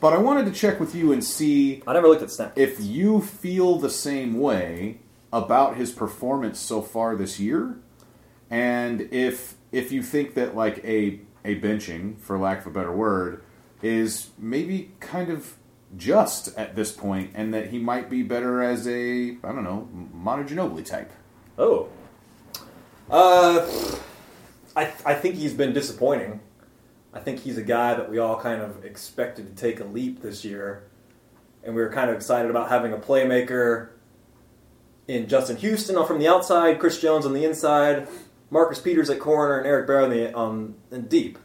[0.00, 2.54] But I wanted to check with you and see I never looked at snaps.
[2.56, 5.00] if you feel the same way
[5.32, 7.78] about his performance so far this year,
[8.48, 12.92] and if if you think that like a a benching, for lack of a better
[12.92, 13.42] word,
[13.82, 15.56] is maybe kind of
[15.96, 19.88] just at this point, and that he might be better as a I don't know
[20.12, 21.12] Manu Ginobili type.
[21.58, 21.88] Oh.
[23.08, 23.68] Uh,
[24.76, 26.40] I I think he's been disappointing.
[27.12, 30.22] I think he's a guy that we all kind of expected to take a leap
[30.22, 30.84] this year,
[31.64, 33.90] and we were kind of excited about having a playmaker
[35.10, 38.06] in Justin Houston from the outside, Chris Jones on the inside,
[38.48, 41.38] Marcus Peters at corner, and Eric Berry in the um in deep.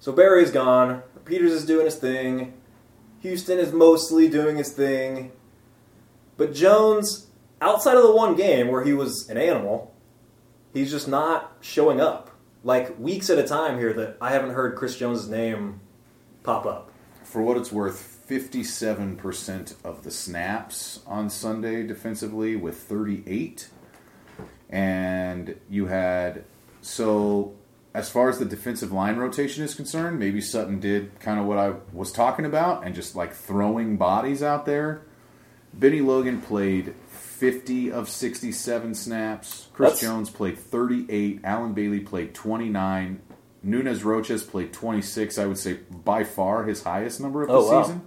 [0.00, 1.02] So Berry is gone.
[1.24, 2.54] Peters is doing his thing.
[3.20, 5.32] Houston is mostly doing his thing.
[6.38, 7.26] But Jones,
[7.60, 9.92] outside of the one game where he was an animal,
[10.72, 12.30] he's just not showing up.
[12.64, 15.80] Like weeks at a time here that I haven't heard Chris Jones' name
[16.42, 16.90] pop up.
[17.24, 23.68] For what it's worth, fifty-seven percent of the snaps on Sunday defensively with thirty-eight,
[24.70, 26.44] and you had
[26.82, 27.54] so
[27.94, 31.58] as far as the defensive line rotation is concerned, maybe Sutton did kind of what
[31.58, 35.02] I was talking about and just like throwing bodies out there.
[35.72, 39.68] Bennie Logan played 50 of 67 snaps.
[39.72, 41.40] Chris That's- Jones played 38.
[41.44, 43.20] Allen Bailey played 29.
[43.62, 45.38] Nunez Roches played 26.
[45.38, 47.82] I would say by far his highest number of the Oh, wow.
[47.82, 48.02] season.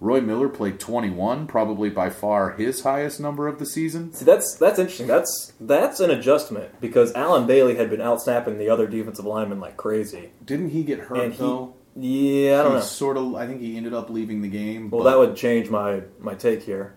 [0.00, 4.12] Roy Miller played 21, probably by far his highest number of the season.
[4.12, 5.06] See, that's that's interesting.
[5.06, 9.76] That's that's an adjustment because Allen Bailey had been outsnapping the other defensive linemen like
[9.76, 11.74] crazy, Didn't he get hurt and he, though?
[11.96, 12.84] yeah, I don't He know.
[12.84, 13.34] Sort of.
[13.34, 14.90] I think he ended up leaving the game.
[14.90, 16.94] Well, but- that would change my my take here.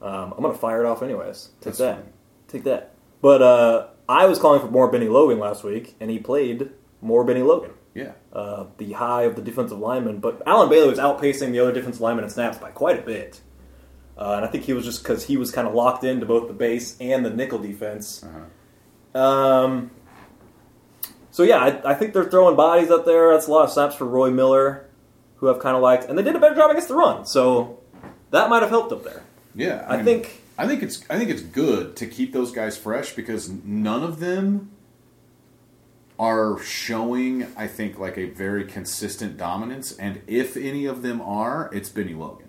[0.00, 1.50] Um, I'm gonna fire it off anyways.
[1.60, 2.04] Take that.
[2.48, 2.94] Take that.
[3.20, 6.70] But uh, I was calling for more Bennie Logan last week, and he played
[7.00, 7.70] more Bennie Logan.
[7.94, 8.12] Yeah.
[8.32, 10.18] uh, the high of the defensive lineman.
[10.18, 13.40] But Allen Bailey was outpacing the other defensive lineman in snaps by quite a bit.
[14.16, 16.46] Uh, and I think he was just because he was kind of locked into both
[16.48, 18.24] the base and the nickel defense.
[19.14, 19.90] Um,
[21.30, 23.32] so yeah, I, I think they're throwing bodies up there.
[23.32, 24.86] That's a lot of snaps for Roy Miller,
[25.36, 27.26] who I've kind of liked, and they did a better job against the run.
[27.26, 27.80] So
[28.30, 29.22] that might have helped up there.
[29.54, 29.84] Yeah.
[29.88, 33.14] I mean, think- I think it's I think it's good to keep those guys fresh
[33.14, 34.70] because none of them
[36.18, 41.70] are showing I think like a very consistent dominance and if any of them are,
[41.72, 42.48] it's Bennie Logan.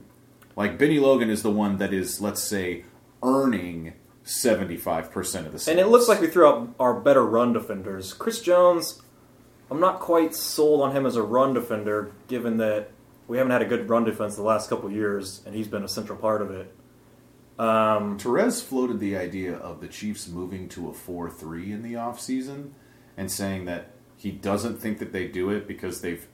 [0.55, 2.85] Like Bennie Logan is the one that is let's say
[3.23, 3.93] earning
[4.25, 5.11] 75%
[5.45, 5.67] of the snaps.
[5.67, 8.13] And it looks like we threw out our better run defenders.
[8.13, 9.01] Chris Jones,
[9.69, 12.91] I'm not quite sold on him as a run defender, given that
[13.27, 15.87] we haven't had a good run defense the last couple years, and he's been a
[15.87, 16.73] central part of it.
[17.59, 21.93] Um, Terez floated the idea of the Chiefs moving to a 4 3 in the
[21.93, 22.71] offseason
[23.17, 26.25] and saying that he doesn't think that they do it because they've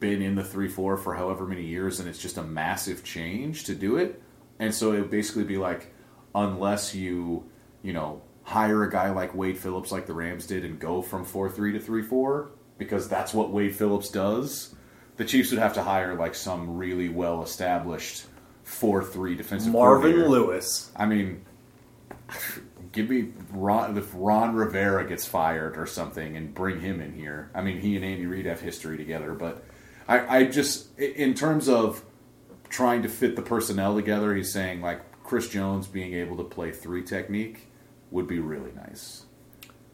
[0.00, 3.64] been in the 3 4 for however many years and it's just a massive change
[3.64, 4.22] to do it.
[4.58, 5.92] And so it would basically be like,
[6.34, 7.44] unless you,
[7.82, 11.24] you know, hire a guy like Wade Phillips like the Rams did and go from
[11.24, 14.74] 4 3 to 3 4, because that's what Wade Phillips does,
[15.16, 18.26] the Chiefs would have to hire like some really well established
[18.64, 20.28] 4 3 defensive Marvin.
[20.28, 20.90] Lewis.
[20.96, 21.44] I mean,
[22.94, 27.50] give me Ron, if Ron Rivera gets fired or something and bring him in here.
[27.54, 29.64] I mean, he and Andy Reid have history together, but
[30.08, 32.02] I, I just, in terms of
[32.68, 36.70] trying to fit the personnel together, he's saying like Chris Jones being able to play
[36.70, 37.68] three technique
[38.10, 39.24] would be really nice.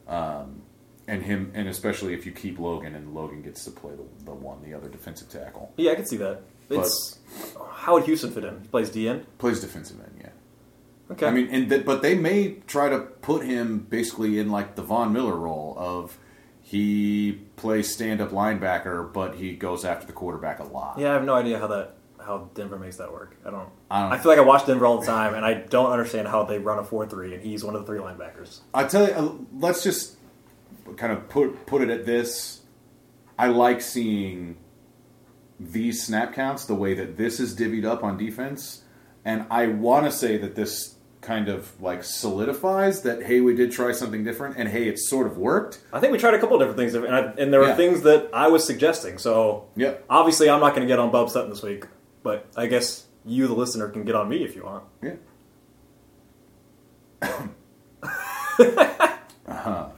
[0.07, 0.63] Um,
[1.09, 4.35] and him, and especially if you keep Logan and Logan gets to play the, the
[4.35, 5.73] one, the other defensive tackle.
[5.77, 6.43] Yeah, I can see that.
[6.69, 7.19] It's
[7.73, 8.61] how would Houston fit in?
[8.61, 9.25] He plays DN.
[9.39, 10.20] Plays defensive end.
[11.11, 11.27] Okay.
[11.27, 14.83] I mean, and th- but they may try to put him basically in like the
[14.83, 16.17] Von Miller role of
[16.63, 20.99] he plays stand up linebacker, but he goes after the quarterback a lot.
[20.99, 21.95] yeah, I have no idea how that
[22.25, 23.35] how Denver makes that work.
[23.45, 23.69] I don't.
[23.91, 26.29] I don't- I feel like I watch Denver all the time, and I don't understand
[26.29, 28.61] how they run a four three, and he's one of the three linebackers.
[28.73, 30.17] I tell you, uh, let's just
[30.97, 32.61] kind of put put it at this.
[33.39, 34.59] I like seeing
[35.59, 38.83] these snap counts the way that this is divvied up on defense,
[39.25, 43.71] and I want to say that this kind of like solidifies that hey, we did
[43.73, 45.81] try something different, and hey, it sort of worked.
[45.93, 47.77] I think we tried a couple of different things, and, I, and there were Yeah.
[47.77, 49.19] things that I was suggesting.
[49.19, 50.05] So Yep.
[50.09, 51.85] obviously, I'm not going to get on Bob Sutton this week,
[52.23, 54.85] but I guess you, the listener, can get on me if you want.
[55.03, 55.15] Yeah.
[59.49, 59.89] Uh-huh.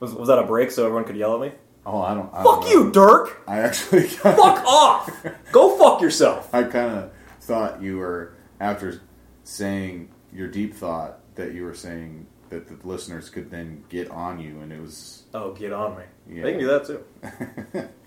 [0.00, 1.52] Was, was that a break so everyone could yell at me?
[1.84, 2.32] Oh, I don't.
[2.32, 2.70] I don't Fuck know.
[2.84, 3.42] you, Dirk!
[3.48, 4.02] I actually.
[4.08, 5.10] Fuck off!
[5.52, 6.52] Go fuck yourself.
[6.54, 7.10] I kind of
[7.40, 9.00] thought you were after
[9.46, 14.38] saying your deep thought that you were saying that the listeners could then get on
[14.40, 15.22] you, and it was.
[15.34, 16.04] Oh, get on me.
[16.28, 16.42] Yeah.
[16.44, 17.88] They can do that too.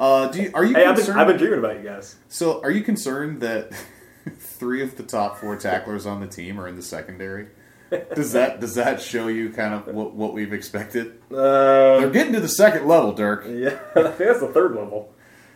[0.00, 1.08] Uh, do you, are you Hey, I've been?
[1.12, 2.16] I've been dreaming about you guys.
[2.28, 3.70] so, are you concerned that
[4.38, 7.46] three of the top four tacklers on the team are in the secondary?
[8.12, 11.22] Does that does that show you kind of what, what we've expected?
[11.30, 13.44] They're Uh, getting to the second level, Dirk.
[13.48, 15.14] yeah, I think that's the third level.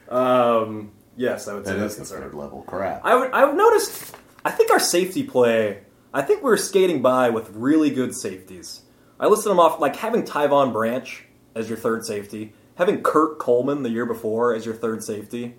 [0.08, 2.62] Um, yes, I would say That that's is the third level.
[2.62, 3.04] Crap.
[3.04, 4.14] I would, I've noticed.
[4.48, 5.80] I think our safety play.
[6.14, 8.80] I think we're skating by with really good safeties.
[9.20, 11.24] I listed them off like having Tyvon Branch
[11.54, 15.54] as your third safety, having Kurt Coleman the year before as your third safety.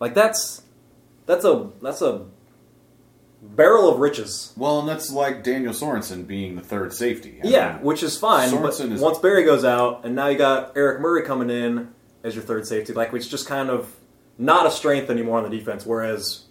[0.00, 0.62] Like that's
[1.26, 2.26] that's a that's a
[3.40, 4.52] barrel of riches.
[4.56, 7.38] Well, and that's like Daniel Sorensen being the third safety.
[7.44, 8.50] I Yeah, mean, which is fine.
[8.50, 11.90] But Sorensen is- once Berry goes out, and now you got Eric Murray coming in
[12.24, 13.94] as your third safety, like it's just kind of
[14.38, 15.86] not a strength anymore on the defense.
[15.86, 16.46] Whereas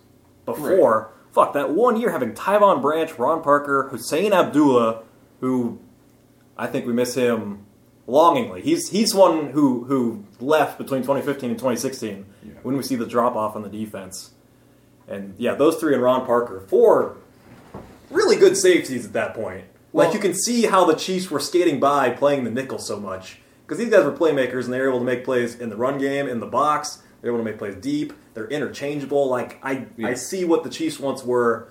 [0.45, 5.03] before, fuck that one year having Tyvon Branch, Ron Parker, Husain Abdullah,
[5.41, 5.79] who
[6.57, 7.65] I think we miss him
[8.07, 8.61] longingly.
[8.61, 12.51] He's he's one who who left between 2015 and 2016 Yeah.
[12.63, 14.31] when we see the drop off on the defense.
[15.07, 17.17] And yeah, those three and Ron Parker, four
[18.09, 19.65] really good safeties at that point.
[19.91, 22.99] Well- like you can see how the Chiefs were skating by playing the nickel so
[22.99, 25.75] much because these guys were playmakers and they were able to make plays in the
[25.75, 27.02] run game, in the box.
[27.23, 28.11] They're able to make plays deep.
[28.33, 29.29] They're interchangeable.
[29.29, 30.09] Like I, Yeah.
[30.09, 31.69] I see what the Chiefs once were,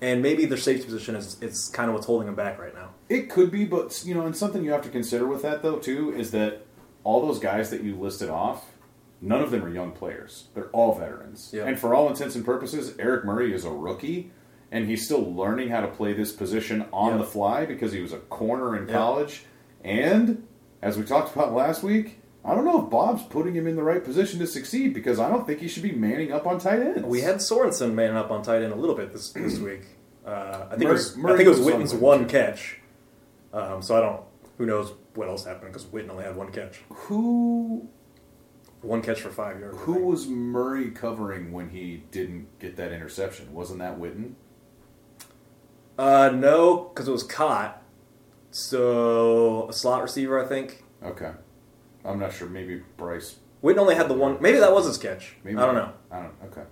[0.00, 2.88] and maybe their safety position is is kind of what's holding them back right now.
[3.10, 5.76] It could be, but you know, and something you have to consider with that though
[5.78, 6.64] too is that
[7.04, 8.64] all those guys that you listed off,
[9.20, 10.48] none of them are young players.
[10.54, 11.64] They're all veterans, Yeah.
[11.66, 14.32] and for all intents and purposes, Eric Murray is a rookie,
[14.72, 17.18] and he's still learning how to play this position on Yeah.
[17.18, 18.94] the fly because he was a corner in Yeah.
[18.94, 19.44] college.
[19.84, 20.46] And
[20.80, 23.82] as we talked about last week, I don't know if Bob's putting him in the
[23.82, 26.80] right position to succeed because I don't think he should be manning up on tight
[26.80, 27.02] ends.
[27.04, 29.82] We had Sorensen manning up on tight end a little bit this this week.
[30.26, 32.00] Uh, I think Murray- it was Murray I think it was Witten's Witten.
[32.00, 32.80] one catch.
[33.52, 34.20] Um, so I don't.
[34.58, 36.80] Who knows what else happened because Witten only had one catch.
[36.90, 37.88] who
[38.82, 39.78] one catch for five yards.
[39.80, 43.54] Who was Murray covering when he didn't get that interception?
[43.54, 44.34] Wasn't that Witten?
[45.98, 47.82] Uh, no, because it was caught.
[48.50, 50.84] So a slot receiver, I think.
[51.02, 51.30] Okay.
[52.04, 52.48] I'm not sure.
[52.48, 53.36] Maybe Bryce.
[53.62, 54.36] Witten only had the one.
[54.40, 55.36] Maybe that was his sketch.
[55.42, 55.92] Maybe I don't know.
[56.10, 56.34] I don't.
[56.46, 56.62] Okay.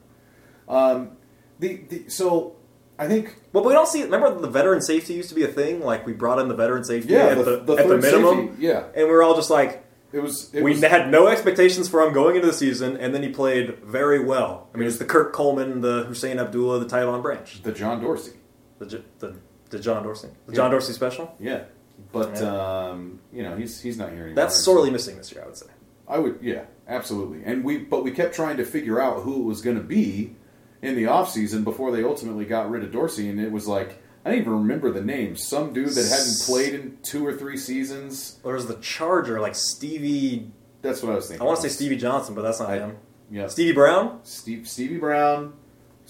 [0.69, 1.17] Um,
[1.59, 2.57] the, the so
[2.99, 4.03] I think But we don't see.
[4.03, 5.81] Remember, the veteran safety used to be a thing.
[5.81, 8.49] Like we brought in the veteran safety Yeah, at the- the, the at the minimum.
[8.49, 8.85] safety, yeah.
[8.95, 10.53] and we were all just like, it was.
[10.55, 13.31] It we was, had no expectations for him going into the season, and then he
[13.31, 14.69] played very well.
[14.75, 18.33] I mean, it's the Kurt Coleman, the Husain Abdullah, the Tyvon Branch, the John Dorsey.
[18.79, 19.37] the the,
[19.71, 21.35] the John Dorsey, the John Dorsey special.
[21.41, 21.65] Yeah,
[22.11, 22.89] but Yeah.
[22.91, 24.35] um, you know he's he's not here anymore.
[24.37, 25.67] That's so- sorely missing this year, I would say.
[26.09, 27.43] I would, yeah, absolutely.
[27.45, 30.35] And we, but we kept trying to figure out who it was going to be
[30.83, 33.31] in the offseason before they ultimately got rid of Dorsey.
[33.31, 35.37] And it was like, I don't even remember the name.
[35.37, 38.39] Some dude that hadn't played in two or three seasons.
[38.45, 40.51] There was the Charger, like Stevie.
[40.83, 41.41] That's what I was thinking.
[41.41, 42.97] I want to say Stevie Johnson, but that's not I- him.
[43.31, 43.47] Yeah.
[43.47, 44.21] Stevie Brown.
[44.25, 45.55] Steve, Stevie Brown,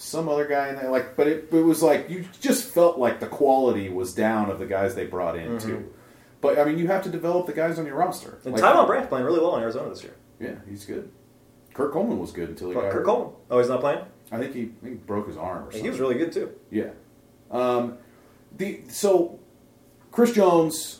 [0.03, 0.89] some other guy in there.
[0.89, 4.59] Like, but it, it was like, you just felt like the quality was down of
[4.59, 5.93] the guys they brought in, too.
[6.41, 8.39] But, I mean, you have to develop the guys on your roster.
[8.43, 10.13] And Like- Tyvon Branch playing really well in Arizona this year.
[10.39, 11.09] Yeah, he's good.
[11.73, 13.05] Kurt Coleman was good until he But got Kurt.
[13.05, 13.33] Coleman.
[13.49, 14.01] Oh, he's not playing.
[14.31, 15.83] I think he, I think he broke his arm or something.
[15.83, 16.51] He was really good too.
[16.69, 16.89] Yeah.
[17.49, 17.97] Um,
[18.57, 19.39] the so
[20.11, 20.99] Chris Jones.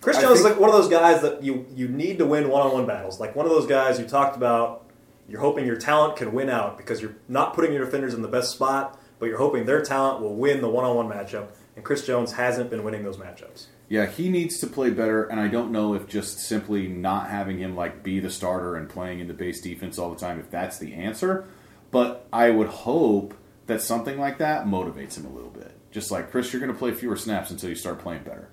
[0.00, 2.62] Chris Jones is like one of those guys that you you need to win one
[2.62, 3.18] on one battles.
[3.20, 4.85] Like one of those guys you talked about.
[5.28, 8.28] You're hoping your talent can win out because you're not putting your defenders in the
[8.28, 11.48] best spot, but you're hoping their talent will win the one on one matchup.
[11.74, 13.66] And Chris Jones hasn't been winning those matchups.
[13.88, 17.58] Yeah, he needs to play better, and I don't know if just simply not having
[17.58, 20.50] him like be the starter and playing in the base defense all the time if
[20.50, 21.46] that's the answer.
[21.90, 23.34] But I would hope
[23.66, 25.72] that something like that motivates him a little bit.
[25.90, 28.48] Just like Chris, you're going to play fewer snaps until you start playing better.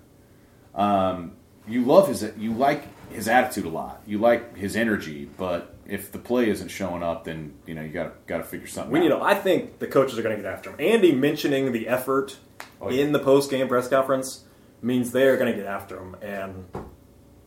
[0.74, 1.32] Um,
[1.66, 4.02] you love his, you like his attitude a lot.
[4.06, 7.88] You like his energy, but if the play isn't showing up, then you know you
[7.90, 8.92] got to got to figure something.
[8.92, 9.02] We out.
[9.02, 9.08] need.
[9.10, 10.76] To, I think the coaches are going to get after him.
[10.78, 12.38] Andy mentioning the effort
[12.80, 13.02] Oh, yeah.
[13.04, 14.44] in the post game press conference
[14.82, 16.64] means they're going to get after him, and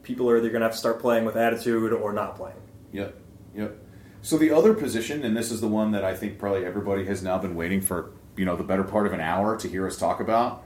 [0.03, 2.58] people are either going to have to start playing with attitude or not playing.
[2.91, 3.16] Yep,
[3.55, 3.78] yep.
[4.22, 7.22] So the other position, and this is the one that I think probably everybody has
[7.22, 9.97] now been waiting for, you know, the better part of an hour to hear us
[9.97, 10.64] talk about.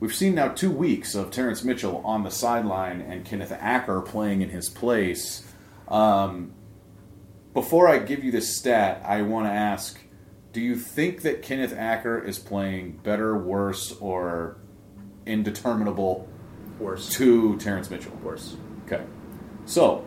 [0.00, 4.40] We've seen now two weeks of Terrance Mitchell on the sideline and Kenneth Acker playing
[4.40, 5.46] in his place.
[5.88, 6.54] Um,
[7.52, 10.00] before I give you this stat, I want to ask:
[10.52, 14.56] Do you think that Kenneth Acker is playing better, worse, or
[15.26, 16.26] indeterminable
[16.78, 17.10] Worse.
[17.16, 18.16] to Terrance Mitchell?
[18.22, 18.56] Worse.
[18.86, 19.04] Okay.
[19.66, 20.06] So,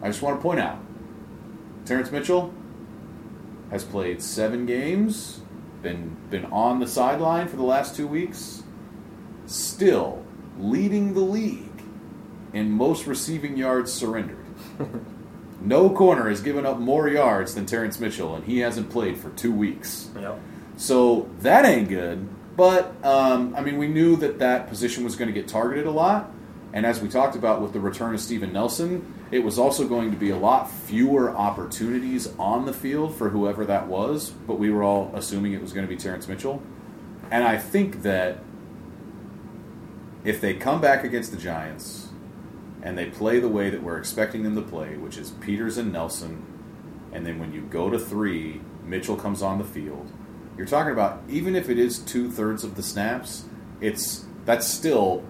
[0.00, 0.78] I just want to point out
[1.84, 2.54] Terrance Mitchell
[3.70, 5.42] has played seven games,
[5.82, 8.63] been been on the sideline for the last two weeks,
[9.46, 10.24] still
[10.58, 11.82] leading the league
[12.52, 14.44] in most receiving yards surrendered.
[15.60, 19.30] no corner has given up more yards than Terrance Mitchell, and he hasn't played for
[19.30, 20.08] two weeks.
[20.18, 20.38] Yep.
[20.76, 22.28] So that ain't good.
[22.56, 25.90] But um, I mean, we knew that that position was going to get targeted a
[25.90, 26.30] lot,
[26.72, 30.12] and as we talked about with the return of Steven Nelson, it was also going
[30.12, 34.30] to be a lot fewer opportunities on the field for whoever that was.
[34.30, 36.62] But we were all assuming it was going to be Terrance Mitchell,
[37.32, 38.38] and I think that
[40.24, 42.08] if they come back against the Giants
[42.82, 45.92] and they play the way that we're expecting them to play, which is Peters and
[45.92, 46.44] Nelson,
[47.12, 50.10] and then when you go to three, Mitchell comes on the field.
[50.56, 53.44] You're talking about even if it is two thirds of the snaps,
[53.80, 55.24] it's that's still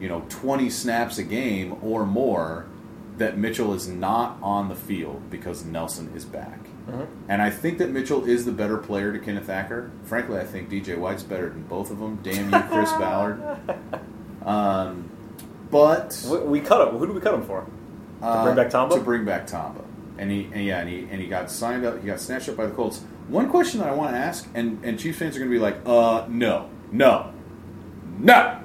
[0.00, 2.66] you know 20 snaps a game or more
[3.18, 6.64] that Mitchell is not on the field because Nelson is back.
[6.86, 7.04] Mm-hmm.
[7.28, 9.90] And I think that Mitchell is the better player to Kenneth Acker.
[10.04, 12.20] Frankly, I think DJ White's better than both of them.
[12.22, 13.42] Damn you, Chris Ballard.
[14.48, 15.10] Um,
[15.70, 16.96] but We, we cut him.
[16.96, 17.66] Who did we cut him for?
[18.22, 18.94] uh, bring back Tamba?
[18.96, 19.82] To bring back Tamba,
[20.16, 22.00] and he and yeah, and he and he got signed up.
[22.00, 23.02] He got snatched up by the Colts.
[23.28, 25.60] One question that I want to ask, and and Chiefs fans are going to be
[25.60, 27.32] like, uh, no, no,
[28.18, 28.60] no.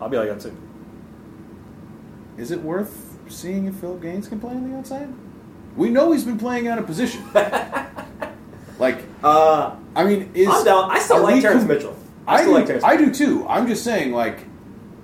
[0.00, 0.56] I'll be like that too.
[2.36, 5.08] Is it worth seeing if Phillip Gaines can play on the outside?
[5.76, 7.22] We know he's been playing out of position.
[8.78, 10.90] like, Uh, I mean, is I'm down.
[10.90, 11.96] I still like Terrance com- Mitchell.
[12.26, 13.46] I I, still do, like Terrance I do too.
[13.48, 14.40] I'm just saying, like,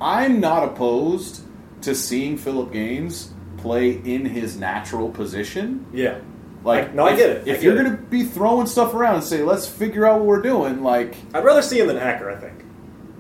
[0.01, 1.43] I'm not opposed
[1.83, 5.87] to seeing Phillip Gaines play in his natural position.
[5.93, 6.19] Yeah.
[6.65, 7.37] Like, I- no, I get it.
[7.39, 10.19] I If get you're going to be throwing stuff around and say, "Let's figure out
[10.19, 12.31] what we're doing," like I'd rather see him than Acker.
[12.31, 12.65] I think.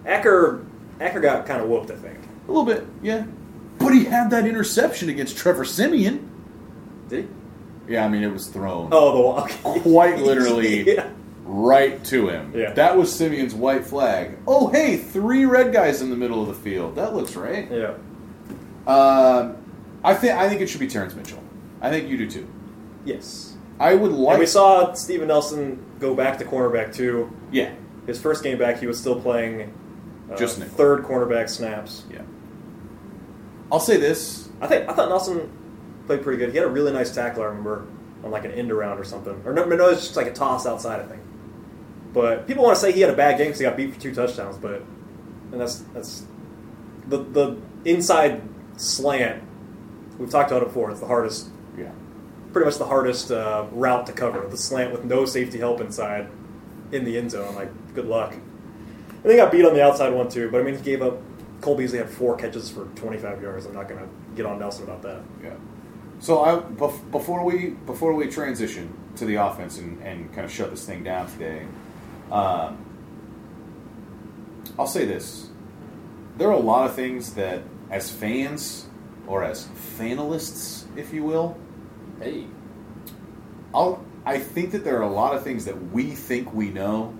[0.07, 0.64] Acker.
[1.01, 1.91] Acker got kind of whooped.
[1.91, 2.18] I think.
[2.47, 3.24] a little bit, yeah.
[3.78, 6.28] But he had that interception against Trevor Siemian.
[7.09, 7.24] Did
[7.87, 7.93] he?
[7.95, 9.53] Yeah, I mean, it was thrown Oh, the.
[9.70, 9.81] Okay.
[9.81, 11.09] quite literally yeah.
[11.53, 12.53] Right to him.
[12.55, 12.73] Yeah.
[12.75, 14.37] That was Siemian's white flag.
[14.47, 16.95] Oh, hey, three red guys in the middle of the field.
[16.95, 17.69] That looks right.
[17.69, 17.95] Yeah.
[18.87, 19.57] Um,
[20.05, 21.43] I think I think it should be Terrance Mitchell.
[21.81, 22.49] I think you do too.
[23.05, 23.57] Yes.
[23.81, 24.35] I would like.
[24.35, 27.35] And we saw Steven Nelson go back to cornerback too.
[27.51, 27.73] yeah,
[28.07, 29.73] His first game back, he was still playing
[30.31, 30.77] uh, Just nickel.
[30.77, 32.05] third cornerback snaps.
[32.13, 32.23] yeah.
[33.73, 34.49] I'll say this.
[34.61, 35.51] I think I thought Nelson
[36.07, 36.51] played pretty good.
[36.51, 37.43] He had a really nice tackle.
[37.43, 37.87] I remember
[38.23, 40.33] on like an end around or something, or no, no, it was just like a
[40.33, 41.01] toss outside.
[41.01, 41.23] I think.
[42.13, 44.01] But people want to say he had a bad game because he got beat for
[44.01, 44.57] two touchdowns.
[44.57, 44.83] But
[45.53, 46.25] and that's that's
[47.07, 48.43] the the inside
[48.77, 49.43] slant.
[50.19, 50.91] We've talked about it before.
[50.91, 51.49] It's the hardest,
[51.79, 51.91] Yeah.
[52.53, 54.47] pretty much the hardest uh, route to cover.
[54.49, 56.29] The slant with no safety help inside
[56.93, 57.55] in the end zone.
[57.55, 58.35] Like good luck.
[58.35, 60.51] And they got beat on the outside one too.
[60.51, 61.19] But I mean, he gave up.
[61.61, 63.67] Cole Beasley had four catches for 25 yards.
[63.67, 65.21] I'm not going to get on Nelson about that.
[65.45, 65.51] Yeah.
[66.19, 70.51] So I bef- before we before we transition to the offense and, and kind of
[70.51, 71.67] shut this thing down today,
[72.31, 72.85] um,
[74.78, 75.49] I'll say this:
[76.37, 78.87] there are a lot of things that, as fans
[79.26, 79.68] or as
[79.99, 81.57] fanalists, if you will,
[82.20, 82.47] Hey,
[83.74, 87.14] I'll, I think that there are a lot of things that we think we know,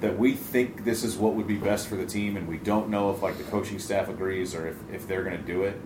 [0.00, 2.90] that we think this is what would be best for the team, and we don't
[2.90, 5.80] know if like the coaching staff agrees or if, if they're going to do it.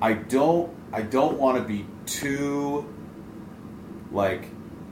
[0.00, 2.86] I don't I don't want to be too
[4.12, 4.46] like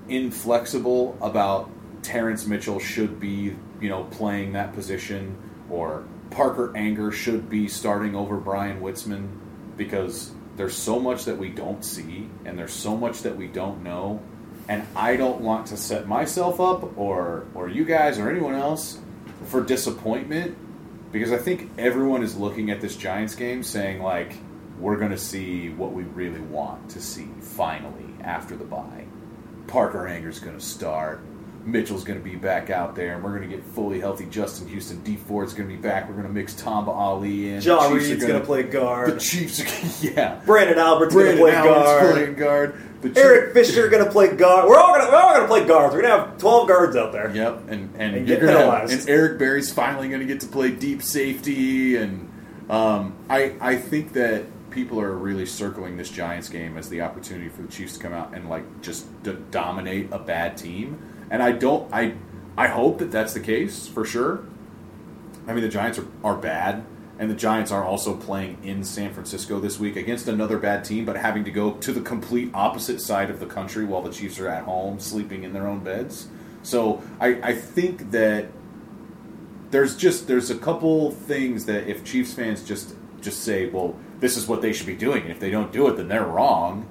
[0.09, 1.71] inflexible about
[2.03, 5.37] Terrance Mitchell should be you know playing that position
[5.71, 9.29] or Parker Ehinger should be starting over Bryan Witzmann
[9.77, 13.83] because there's so much that we don't see and there's so much that we don't
[13.83, 14.23] know
[14.69, 18.99] and I don't want to set myself up or or you guys or anyone else
[19.47, 20.57] for disappointment
[21.13, 24.35] because I think everyone is looking at this Giants game saying like
[24.79, 29.05] we're going to see what we really want to see finally after the bye.
[29.67, 31.21] Parker Ehinger's is going to start.
[31.65, 34.69] Mitchell's going to be back out there, and we're going to get fully healthy Justin
[34.69, 35.03] Houston.
[35.03, 36.09] Dee Ford's going to be back.
[36.09, 37.61] We're going to mix Tamba Hali in.
[37.61, 39.15] John The Chiefs are Reed's going to play guard.
[39.15, 40.15] The Chiefs, are, going.
[40.17, 40.41] yeah.
[40.45, 42.15] Branden Albert's going to play Allen's guard.
[42.15, 42.83] playing guard.
[43.03, 44.69] The Eric Fisher going to play guard.
[44.69, 45.95] We're all going to we're all going to play guards.
[45.95, 47.35] We're going to have 12 guards out there.
[47.35, 50.41] Yep, and and, And you're get gonna have, and Eric Berry's finally going to get
[50.41, 52.31] to play deep safety, and
[52.71, 57.49] um, I I think that people are really circling this Giants game as the opportunity
[57.49, 60.99] for the Chiefs to come out and like just d- dominate a bad team,
[61.33, 62.15] and I don't I
[62.57, 64.45] I hope that that's the case for sure.
[65.49, 66.85] I mean, the Giants are, are bad,
[67.19, 71.05] and the Giants are also playing in San Francisco this week against another bad team,
[71.05, 74.39] but having to go to the complete opposite side of the country while the Chiefs
[74.39, 76.29] are at home sleeping in their own beds.
[76.63, 78.49] So I, I think that
[79.71, 84.37] there's just there's a couple things that if Chiefs fans just just say, well, this
[84.37, 86.87] is what they should be doing, and if they don't do it, then they're wrong.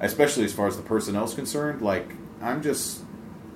[0.00, 3.02] Especially as far as the personnel is concerned, like I'm just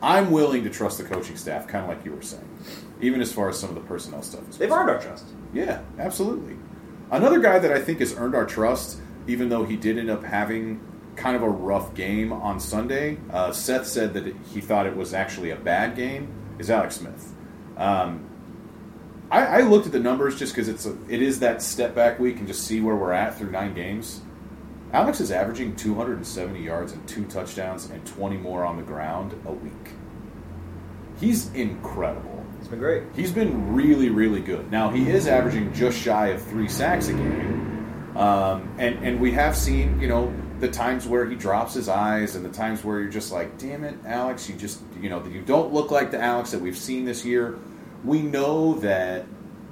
[0.02, 2.48] I'm willing to trust the coaching staff, kind of like you were saying,
[3.00, 4.48] even as far as some of the personnel stuff.
[4.48, 5.26] Is They've earned our trust.
[5.52, 6.56] yeah, absolutely.
[7.10, 10.24] Another guy that I think has earned our trust, even though he did end up
[10.24, 10.80] having
[11.16, 13.18] kind of a rough game on Sunday.
[13.30, 16.28] Uh, Seth said that he thought it was actually a bad game.
[16.58, 17.32] Is Alex Smith?
[17.76, 18.28] Um,
[19.30, 22.18] I, I looked at the numbers just because it's a, it is that step back
[22.18, 24.20] week and just see where we're at through nine games.
[24.92, 29.52] Alex is averaging 270 yards and two touchdowns and 20 more on the ground a
[29.52, 29.72] week.
[31.18, 32.44] He's incredible.
[32.58, 33.02] He's been great.
[33.14, 34.70] He's been really, really good.
[34.70, 39.32] Now he is averaging just shy of three sacks a game, um, and and we
[39.32, 43.00] have seen you know the times where he drops his eyes and the times where
[43.00, 46.20] you're just like, damn it, Alex, you just you know you don't look like the
[46.20, 47.58] Alex that we've seen this year.
[48.04, 49.26] We know that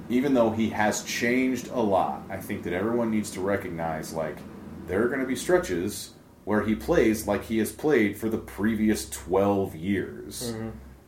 [0.09, 4.37] even though he has changed a lot, I think that everyone needs to recognize like
[4.87, 6.11] there are going to be stretches
[6.43, 10.53] where he plays like he has played for the previous 12 years.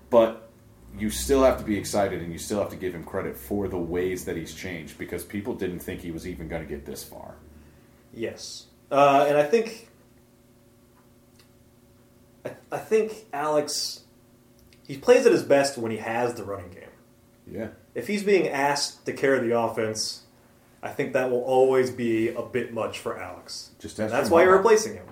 [0.10, 0.50] But
[0.98, 3.68] you still have to be excited and you still have to give him credit for
[3.68, 6.86] the ways that he's changed because people didn't think he was even going to get
[6.86, 7.36] this far.
[8.14, 9.90] Yes, uh, and I think
[12.44, 14.06] I, I think Alex
[14.88, 16.90] he plays at his best when he has the running game.
[17.46, 17.68] Yeah.
[17.94, 20.24] If he's being asked to carry the offense,
[20.82, 23.72] I think that will always be a bit much for Alex.
[23.80, 24.58] Just ask that's Jim why you're Harbaugh.
[24.58, 25.06] replacing him.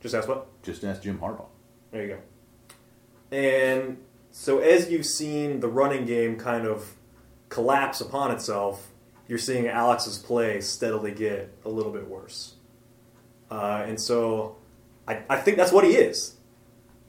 [0.00, 0.46] Just ask what?
[0.62, 1.46] Just ask Jim Harbaugh.
[1.90, 3.36] There you go.
[3.36, 3.98] And
[4.30, 6.94] so as you've seen the running game kind of
[7.48, 8.88] collapse upon itself,
[9.28, 12.54] you're seeing Alex's play steadily get a little bit worse.
[13.50, 14.56] Uh, and so
[15.06, 16.36] I, I think that's what he is.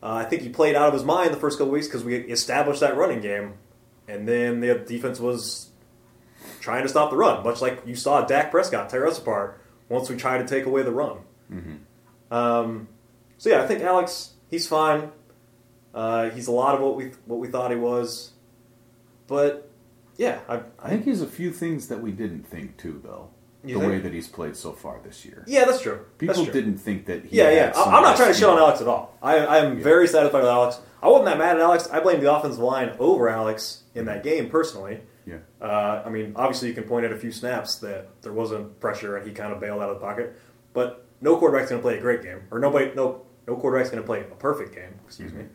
[0.02, 2.16] Uh, I think he played out of his mind the first couple weeks because we
[2.16, 3.56] established that running game,
[4.08, 5.67] and then the defense was
[6.60, 10.10] trying to stop the run, much like you saw Dak Prescott tear us apart once
[10.10, 11.18] we tried to take away the run.
[12.32, 12.88] Um,
[13.38, 15.12] so yeah, I think Alex, he's fine.
[15.94, 18.32] Uh, he's a lot of what we what we thought he was,
[19.28, 19.70] but
[20.18, 23.30] yeah, I, I think he's a few things that we didn't think too, though.
[23.64, 23.86] the think?
[23.86, 25.44] way that he's played so far this year.
[25.48, 26.06] Yeah, that's true.
[26.18, 26.54] People that's true.
[26.54, 27.72] didn't think that he Yeah, yeah.
[27.76, 28.58] I- I'm not trying to shit on.
[28.58, 29.18] Alex at all.
[29.22, 30.80] I, I am very satisfied with Alex.
[31.02, 31.88] I wasn't that mad at Alex.
[31.92, 35.00] I blame the offensive line over Alex in that game personally.
[35.28, 35.40] Yeah.
[35.62, 39.18] Uh, I mean, obviously, you can point at a few snaps that there wasn't pressure
[39.18, 40.40] and he kind of bailed out of the pocket.
[40.74, 44.02] But no quarterback's going to play a great game, or nobody, no, no quarterback's going
[44.02, 44.96] to play a perfect game.
[45.06, 45.46] Excuse me.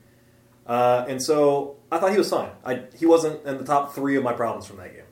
[0.66, 2.51] Uh, and so I thought he was fine.
[2.64, 5.05] I, he wasn't in the top three of my problems from that game.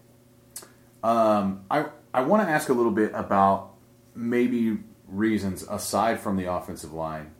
[1.02, 3.72] Um, I I want to ask a little bit about
[4.14, 7.32] maybe reasons aside from the offensive line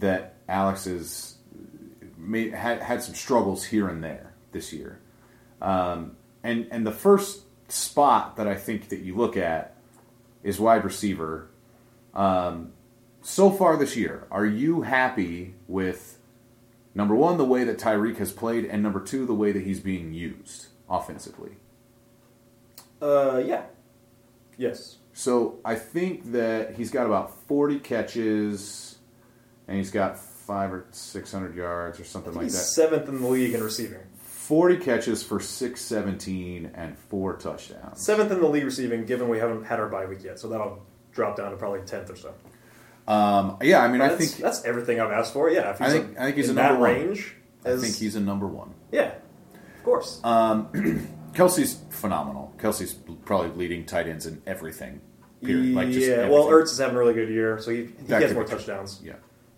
[0.00, 1.36] that Alex has
[2.16, 4.98] made, had had some struggles here and there this year.
[5.60, 9.76] Um, and and the first spot that I think that you look at
[10.42, 11.48] is wide receiver.
[12.14, 12.72] Um,
[13.22, 16.18] so far this year, are you happy with
[16.94, 19.80] number one the way that Tyreek has played, and number two the way that he's
[19.80, 21.52] being used offensively?
[23.00, 23.62] Uh, yeah.
[24.56, 24.98] Yes.
[25.12, 28.98] So I think that he's got about 40 catches,
[29.68, 32.64] and he's got five or 600 yards or something like He's that.
[32.64, 33.98] seventh in the league in receiving.
[34.42, 38.00] 40 catches for 617 and four touchdowns.
[38.04, 40.84] Seventh in the league receiving, given we haven't had our bye week yet, so that'll
[41.12, 42.34] drop down to probably tenth or so.
[43.06, 45.48] Um, yeah, I mean, I that's, think that's everything I've asked for.
[45.50, 46.94] Yeah, if he's I think- a- I think he's in a that number one.
[47.08, 47.36] range.
[47.64, 48.74] I think he's a number one.
[48.90, 49.12] yeah,
[49.76, 50.20] of course.
[50.24, 50.68] Um,
[51.34, 52.52] Kelce's phenomenal.
[52.58, 55.00] Kelce's probably leading tight ends in everything.
[55.44, 55.74] Period.
[55.74, 56.52] Like just yeah, well, everything.
[56.66, 59.00] Ertz is having a really good year, so he, he gets more touchdowns.
[59.04, 59.14] Yeah.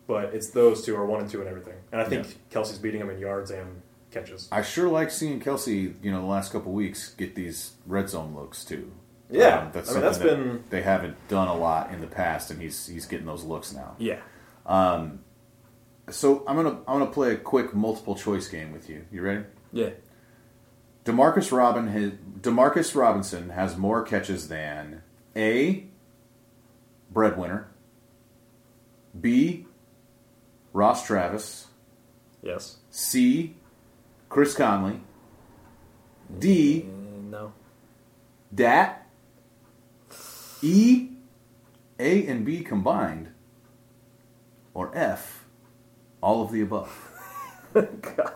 [0.07, 2.61] But it's those two are one and two and everything, and I think Yeah.
[2.61, 3.81] Kelce's beating him in yards and
[4.15, 4.49] catches.
[4.53, 8.35] I sure like seeing Kelce, you know, the last couple weeks get these red zone
[8.35, 8.91] looks too.
[9.31, 12.07] Yeah, Um, that's I mean, that's that been- they haven't done a lot in the
[12.07, 13.97] past, and he's he's getting those looks now.
[13.99, 14.21] Yeah.
[14.67, 15.21] Um,
[16.11, 19.07] So I'm gonna I'm gonna play a quick multiple choice game with you.
[19.11, 19.45] You ready?
[19.73, 19.91] Yeah.
[21.07, 25.03] Demarcus Robin has, Demarcus Robinson has more catches than
[25.37, 25.87] A.
[27.11, 27.69] Breadwinner,
[29.19, 29.67] B.
[30.73, 31.69] Ross Travis,
[32.43, 32.79] Yes.
[32.91, 33.57] C.
[34.35, 35.01] Chris Conley,
[36.37, 36.89] D.
[37.31, 37.53] No.
[38.53, 39.07] Dat,
[40.61, 41.11] E.
[42.01, 43.29] A and B combined,
[44.75, 45.45] or F.
[46.21, 47.13] All of the above.
[47.75, 48.35] God.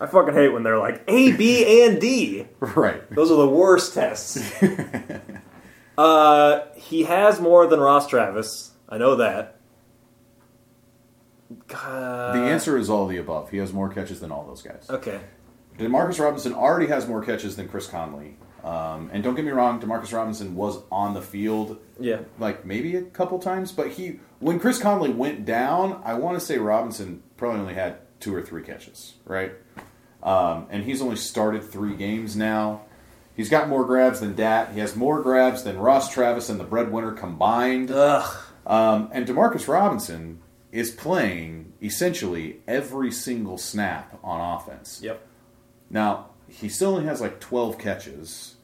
[0.00, 2.46] I fucking hate when they're like A, B, and D.
[2.60, 3.02] Right.
[3.12, 4.62] Those are the worst tests.
[5.98, 8.74] uh, he has more than Ross Travis.
[8.88, 9.59] I know that.
[11.68, 11.74] The
[12.38, 13.50] answer is all the above.
[13.50, 14.86] He has more catches than all those guys.
[14.88, 15.20] Okay.
[15.78, 18.36] Demarcus Robinson already has more catches than Chris Conley.
[18.62, 22.18] Um, and don't get me wrong, Demarcus Robinson was on the field Yeah.
[22.38, 26.44] like maybe a couple times, but he when Chris Conley went down, I want to
[26.44, 29.52] say Robinson probably only had two or three catches, right?
[30.22, 32.82] Um, and he's only started three games now.
[33.34, 34.72] He's got more grabs than Dat.
[34.74, 37.90] He has more grabs than Ross Travis and the breadwinner combined.
[37.90, 38.36] Ugh.
[38.66, 40.40] Um, and Demarcus Robinson
[40.72, 45.00] is playing essentially every single snap on offense.
[45.02, 45.26] Yep.
[45.90, 48.56] Now he still only has like twelve catches.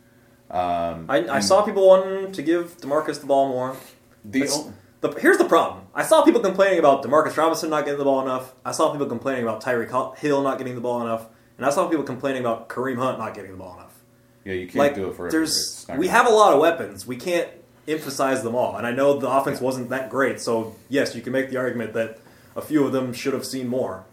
[0.50, 3.76] Um, I, I saw people wanting to give Demarcus the ball more.
[4.24, 5.86] the o- the, here's the problem.
[5.94, 8.54] I saw people complaining about Demarcus Robinson not getting the ball enough.
[8.64, 11.26] I saw people complaining about Tyreek Hill not getting the ball enough,
[11.58, 13.98] and I saw people complaining about Kareem Hunt not getting the ball enough.
[14.44, 17.06] yeah, you can't like do it for there's we have a lot of weapons.
[17.06, 17.48] We can't
[17.88, 18.76] emphasize them all.
[18.76, 21.92] And I know the offense wasn't that great, so yes, you can make the argument
[21.94, 22.18] that
[22.54, 24.04] a few of them should have seen more.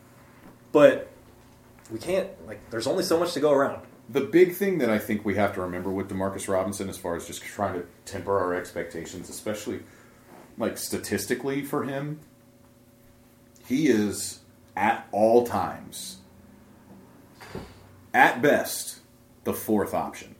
[0.71, 1.09] But
[1.91, 3.81] we can't like there's only so much to go around.
[4.09, 7.15] The big thing that I think we have to remember with Demarcus Robinson, as far
[7.15, 9.79] as just trying to temper our expectations, especially
[10.57, 12.19] like statistically for him,
[13.65, 14.39] he is
[14.75, 16.17] at all times,
[18.13, 18.99] at best,
[19.45, 20.32] the fourth option.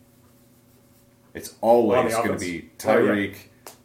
[1.34, 3.10] It's always going to be Oh, yeah.
[3.10, 3.36] Tyreek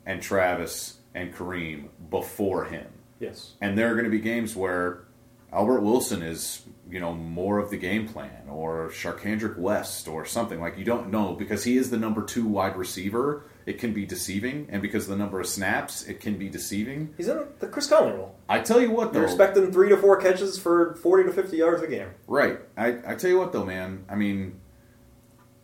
[0.07, 2.87] and Travis and Kareem before him.
[3.20, 3.53] Yes.
[3.61, 5.05] And there are going to be games where
[5.53, 10.61] Albert Wilson is, you know, more of the game plan, or Charcandrick West, or something
[10.61, 13.45] like you don't know because he is the number two wide receiver.
[13.66, 17.12] It can be deceiving, and because of the number of snaps, it can be deceiving.
[17.19, 18.35] He's in the Chris Conley role.
[18.49, 21.59] I tell you what, though, They're expecting three to four catches for forty to fifty
[21.59, 22.09] yards a game.
[22.27, 22.61] right?
[22.77, 24.05] I, I tell you what, though, man.
[24.09, 24.61] I mean,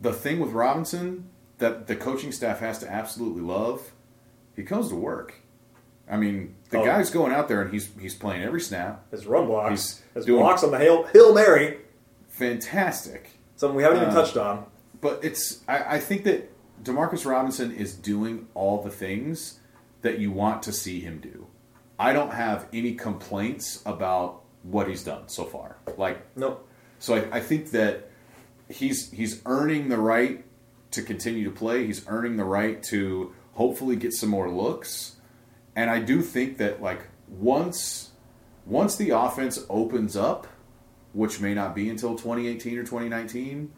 [0.01, 3.93] the thing with Robinson that the coaching staff has to absolutely love,
[4.57, 5.35] he goes to work.
[6.11, 6.85] I mean, the Oh.
[6.85, 9.11] guy's going out there and he's he's playing every snap.
[9.11, 11.79] His run blocks, He's his doing- blocks on the Hail, Hill Mary,
[12.29, 13.31] Fantastic.
[13.57, 14.67] something we haven't even Uh, touched on.
[15.01, 16.51] But it's I, I think that
[16.83, 19.61] Demarcus Robinson is doing all the things
[20.03, 21.47] that you want to see him do.
[21.99, 25.77] I don't have any complaints about what he's done so far.
[25.97, 26.67] Like Nope.
[26.99, 28.11] so I, I think that
[28.69, 30.45] he's he's earning the right
[30.95, 31.87] to continue to play.
[31.87, 35.17] He's earning the right to hopefully get some more looks.
[35.77, 38.11] And I do think that like once
[38.67, 40.47] once the offense opens up,
[41.13, 43.71] which may not be until 2018 or 2019,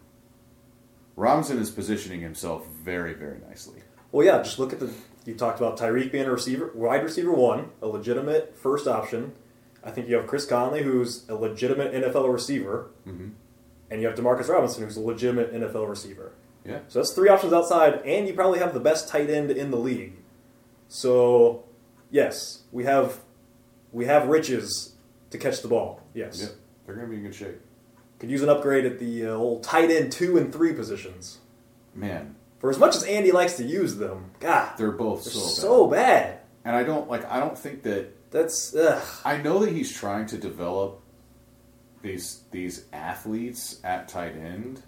[1.16, 3.80] Robinson is positioning himself very, very nicely.
[4.12, 4.90] Well, yeah, just look at the.
[5.24, 9.32] You talked about Tyreek being a receiver, wide receiver one, a legitimate first option.
[9.82, 13.32] I think you have Chris Conley, who's a legitimate NFL receiver, Mhm.
[13.90, 16.32] and you have Demarcus Robinson, who's a legitimate NFL receiver.
[16.66, 16.80] Yeah.
[16.88, 19.76] So that's three options outside, and you probably have the best tight end in the
[19.76, 20.14] league.
[20.88, 21.64] So,
[22.10, 23.18] yes, we have
[23.93, 24.94] we have riches
[25.30, 26.01] to catch the ball.
[26.14, 26.48] Yes, Yeah.
[26.84, 27.60] They're going to be in good shape.
[28.20, 31.38] could use an upgrade at the uh, old tight end two and three positions.
[31.94, 35.40] Man, For as much as Andy likes to use them, God, they're both they're so,
[35.40, 35.55] bad.
[35.55, 36.38] so bad.
[36.64, 39.02] And I don't like I don't think that That's ugh.
[39.24, 41.01] I know that he's trying to develop
[42.02, 44.82] these these athletes at tight end,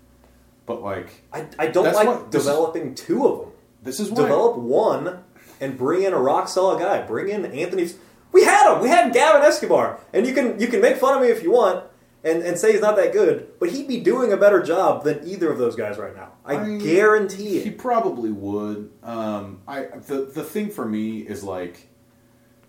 [0.68, 3.48] but like I, I don't like what- this is- developing two of them.
[3.82, 5.24] this is why Develop one
[5.60, 7.02] and bring in a rock solid guy.
[7.04, 7.90] Bring in Anthony.
[8.30, 8.80] We had him.
[8.82, 11.50] We had Gavin Escobar, and you can you can make fun of me if you
[11.50, 11.84] want
[12.22, 15.26] and, and say he's not that good, but he'd be doing a better job than
[15.26, 16.32] either of those guys right now.
[16.44, 18.90] I, I- guarantee He probably would.
[19.02, 21.88] Um, I the the thing for me is like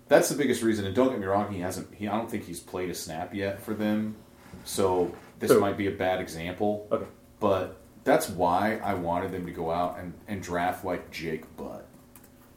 [0.08, 0.86] that's the biggest reason.
[0.86, 1.94] And don't get me wrong, he hasn't.
[1.94, 4.16] He I don't think he's played a snap yet for them.
[4.64, 5.60] So this Who?
[5.60, 6.88] might be a bad example.
[6.90, 7.06] Okay.
[7.38, 7.79] But
[8.10, 11.86] that's why I wanted them to go out and, and draft like Jake Butt.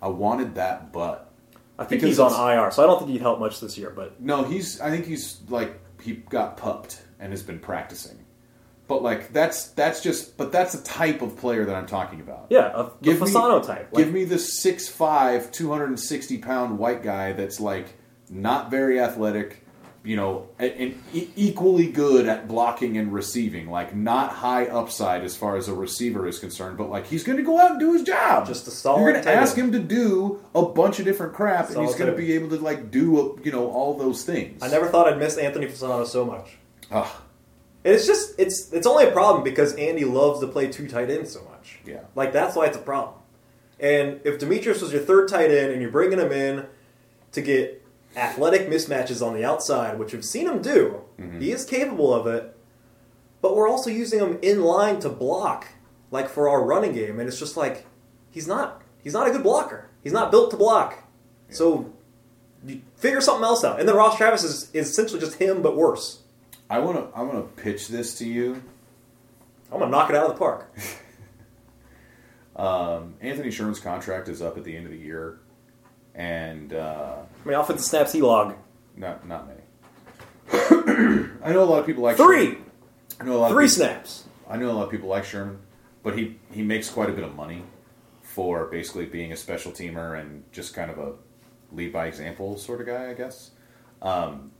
[0.01, 1.31] I wanted that Butt.
[1.77, 3.91] I think he's on IR, so I don't think he'd help much this year.
[3.91, 4.81] But No, he's.
[4.81, 8.17] I think he's like he got pupped and has been practicing.
[8.87, 10.37] But like that's that's just.
[10.37, 12.47] But that's the type of player that I'm talking about.
[12.49, 13.89] yeah, a, the Give me- Fasano type.
[13.91, 17.93] Like, Give me the 6'5", 260 pound white guy that's like
[18.29, 19.62] not very athletic,
[20.03, 23.69] you know, and, equally good at blocking and receiving.
[23.69, 27.37] Like not high upside as far as a receiver is concerned, but like he's going
[27.37, 28.45] to go out and do his job.
[28.45, 31.69] Just a solid You're going to ask him to do a bunch of different crap,
[31.69, 34.61] and he's going to be able to like do you know all those things.
[34.61, 36.57] I never thought I'd miss Anthony Fasano so much.
[36.91, 37.07] Ugh,
[37.85, 41.09] And it's just it's it's only a problem because Andy loves to play two tight
[41.09, 41.79] ends so much.
[41.85, 42.01] Yeah.
[42.13, 43.19] Like that's why it's a problem.
[43.79, 46.65] And if Demetrius was your third tight end and you're bringing him in
[47.31, 47.82] to get
[48.15, 51.01] athletic mismatches on the outside, which we've seen him do,
[51.39, 52.55] he is capable of it.
[53.41, 55.67] But we're also using him in line to block,
[56.11, 57.85] like for our running game, and it's just like
[58.31, 59.89] he's not he's not a good blocker.
[60.01, 61.03] He's not built to block.
[61.49, 61.91] So
[62.65, 63.79] you figure something else out.
[63.79, 66.19] And then Ross Travis is, is essentially just him but worse.
[66.69, 67.17] I want to.
[67.17, 68.63] I want to pitch this to you.
[69.71, 70.71] I'm gonna knock it out of the park.
[72.55, 75.39] Um, Anthony Sherman's contract is up at the end of the year,
[76.15, 78.55] and uh, I mean, offensive snaps he log
[78.95, 79.61] not not many.
[81.43, 82.71] I know a lot of people like three, Sherman.
[83.19, 84.25] I know a lot three of people, snaps.
[84.49, 85.59] I know a lot of people like Sherman,
[86.03, 87.63] but he he makes quite a bit of money
[88.21, 91.13] for basically being a special teamer and just kind of a
[91.71, 93.51] lead by example sort of guy, I guess.
[94.01, 94.51] Um,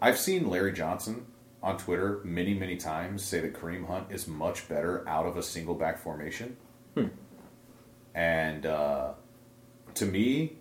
[0.00, 1.26] I've seen Larry Johnson
[1.62, 5.42] on Twitter many many times say that Kareem Hunt is much better out of a
[5.42, 6.56] single back formation.
[8.14, 9.12] And uh,
[9.94, 10.56] to me,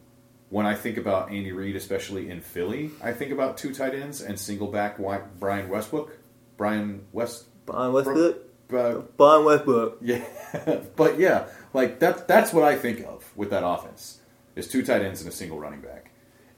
[0.50, 4.22] when I think about Andy Reid, especially in Philly, I think about two tight ends
[4.22, 4.98] and single back
[5.40, 6.18] Brian Westbrook.
[6.58, 7.46] Brian West.
[7.66, 8.38] Brian Westbrook.
[8.72, 9.98] Uh, Brian Westbrook.
[10.02, 10.24] yeah,
[10.96, 12.28] but yeah, like that.
[12.28, 14.20] That's what I think of with that offense:
[14.56, 16.12] is two tight ends and a single running back.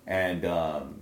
[0.06, 1.02] And um,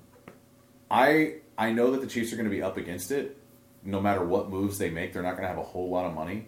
[0.90, 3.38] I I know that the Chiefs are going to be up against it.
[3.84, 6.14] No matter what moves they make, they're not going to have a whole lot of
[6.14, 6.48] money.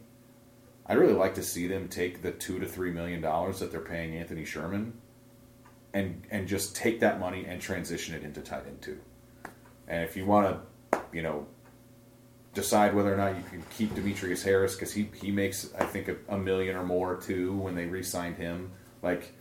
[0.86, 3.80] I'd really like to see them take the two to three million dollars that they're
[3.80, 4.94] paying Anthony Sherman,
[5.94, 9.00] and and just take that money and transition it into tight end two.
[9.88, 10.60] And if you want
[10.92, 11.46] to, you know,
[12.54, 16.08] decide whether or not you can keep Demetrius Harris because he he makes I think
[16.08, 18.72] a, a million or more too when they re-signed him.
[19.02, 19.34] Like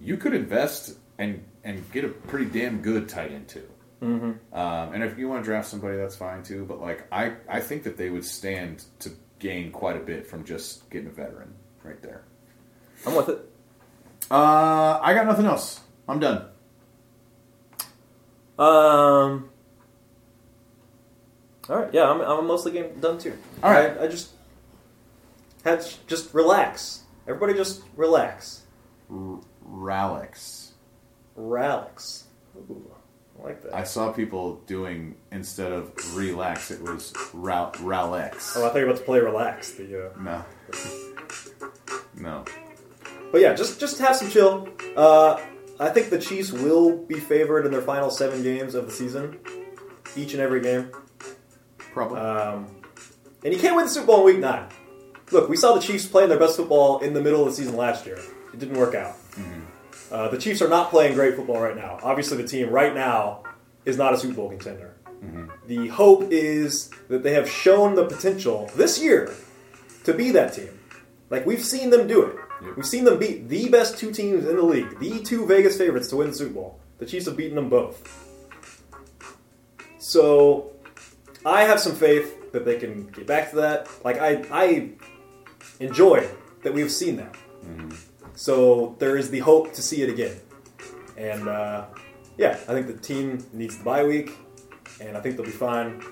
[0.00, 3.68] you could invest and and get a pretty damn good tight end too.
[4.02, 4.56] Mm-hmm.
[4.56, 6.64] Um, and if you want to draft somebody, that's fine too.
[6.64, 10.44] But like I I think that they would stand to gain quite a bit from
[10.44, 12.24] just getting a veteran right there.
[13.06, 13.38] I'm with it.
[14.30, 15.80] Uh, I got nothing else.
[16.08, 16.46] I'm done.
[18.58, 19.50] Um.
[21.68, 21.92] All right.
[21.92, 23.36] Yeah, I'm, I'm mostly game done too.
[23.62, 23.96] All right.
[23.98, 24.30] I, I just
[25.64, 27.02] had just relax.
[27.28, 28.62] Everybody, just relax.
[29.10, 30.70] Ralex.
[31.36, 32.24] Relax.
[32.56, 32.90] Ooh,
[33.38, 33.74] I like that.
[33.74, 38.54] I saw people doing instead of relax, it was Ra- Ralex.
[38.56, 39.72] oh, I thought you were about to play relax.
[39.72, 40.44] The uh, No.
[42.16, 42.44] No.
[43.30, 44.68] But yeah, just just have some chill.
[44.96, 45.38] Uh,
[45.80, 49.38] I think the Chiefs will be favored in their final seven games of the season,
[50.16, 50.90] each and every game.
[51.78, 52.18] Probably.
[52.18, 52.66] Um,
[53.44, 54.68] and you can't win the Super Bowl in Week Nine.
[55.30, 57.76] look, we saw the Chiefs playing their best football in the middle of the season
[57.76, 58.18] last year.
[58.52, 59.14] It didn't work out.
[60.10, 61.98] Uh, the Chiefs are not playing great football right now.
[62.02, 63.44] Obviously, the team right now
[63.84, 64.94] is not a Super Bowl contender.
[65.66, 69.34] The hope is that they have shown the potential this year
[70.04, 70.78] to be that team.
[71.28, 72.36] Like we've seen them do it.
[72.62, 72.76] Yep.
[72.76, 76.08] We've seen them beat the best two teams in the league, the two Vegas favorites
[76.08, 76.80] to win the Super Bowl.
[76.98, 78.02] The Chiefs have beaten them both.
[79.98, 80.72] So
[81.44, 83.88] I have some faith that they can get back to that.
[84.04, 84.90] Like I, I
[85.80, 86.26] enjoy
[86.62, 87.36] that we've seen that.
[88.34, 90.36] So there is the hope to see it again.
[91.16, 91.86] And uh,
[92.36, 94.32] yeah, I think the team needs the bye week,
[95.00, 95.86] and I think they'll be fine.
[95.86, 96.02] And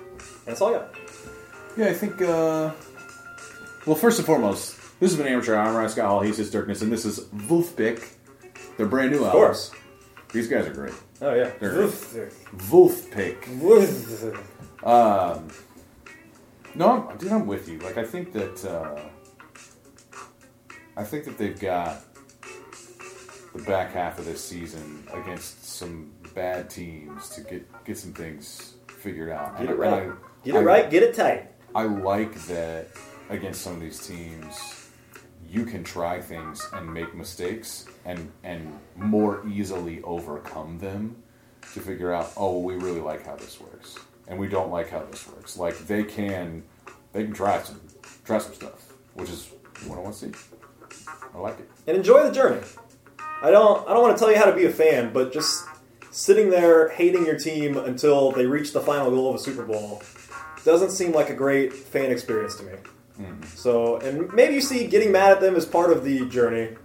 [0.45, 0.95] that's all I got.
[1.77, 2.21] Yeah, I think.
[2.21, 2.71] Uh,
[3.85, 5.69] well, first and foremost, this has been Amateur Hour.
[5.69, 6.21] I'm Ryan Scott Hall.
[6.21, 8.13] He's his Dirkness, and this is Wolfpick.
[8.77, 9.27] Their brand new album.
[9.29, 9.71] Of course.
[10.33, 10.93] These guys are great.
[11.21, 11.51] Oh yeah.
[11.59, 11.73] They're-
[12.69, 13.47] Wolfpick.
[14.83, 15.47] Um,
[16.75, 17.79] no, I'm, dude, I'm with you.
[17.79, 18.99] Like, I think that uh,
[20.95, 22.01] I think that they've got
[23.55, 28.75] the back half of this season against some bad teams to get get some things
[28.87, 29.57] figured out.
[29.59, 29.93] Get it right.
[29.93, 30.11] I-
[30.43, 30.89] Get it I- right.
[30.89, 31.51] Get it tight.
[31.73, 32.89] I like that
[33.29, 34.86] against some of these teams,
[35.49, 41.15] you can try things and make mistakes and and more easily overcome them
[41.73, 43.97] to figure out, oh, we really like how this works,
[44.27, 45.57] and we don't like how this works.
[45.57, 46.63] Like they can,
[47.11, 47.81] they can try some
[48.25, 49.51] try some stuff, which is
[49.85, 50.37] what I want to see.
[51.33, 51.69] I like it.
[51.85, 52.61] and enjoy the journey.
[53.41, 55.65] I don't I don't want to tell you how to be a fan, but just
[56.11, 60.01] sitting there hating your team until they reach the final goal of a Super Bowl
[60.65, 62.73] doesn't seem like a great fan experience to me.
[63.55, 66.75] So, and maybe you see getting mad at them as part of the journey,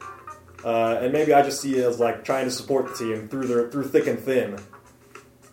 [0.65, 3.47] uh, and maybe I just see it as like trying to support the team through
[3.47, 4.59] their through thick and thin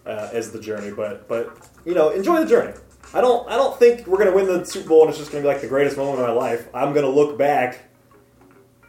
[0.05, 0.91] uh, as the journey.
[0.91, 2.73] But but you know, enjoy the journey.
[3.13, 5.41] I don't I don't think we're gonna win the Super Bowl and it's just gonna
[5.41, 6.67] be like the greatest moment of my life.
[6.73, 7.79] I'm gonna look back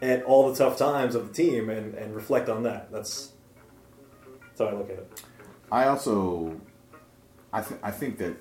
[0.02, 2.90] at all the tough times of the team and, and reflect on that.
[2.92, 3.32] That's
[4.42, 5.22] that's how I look at it.
[5.72, 6.60] I also,
[7.52, 8.36] I th- I think that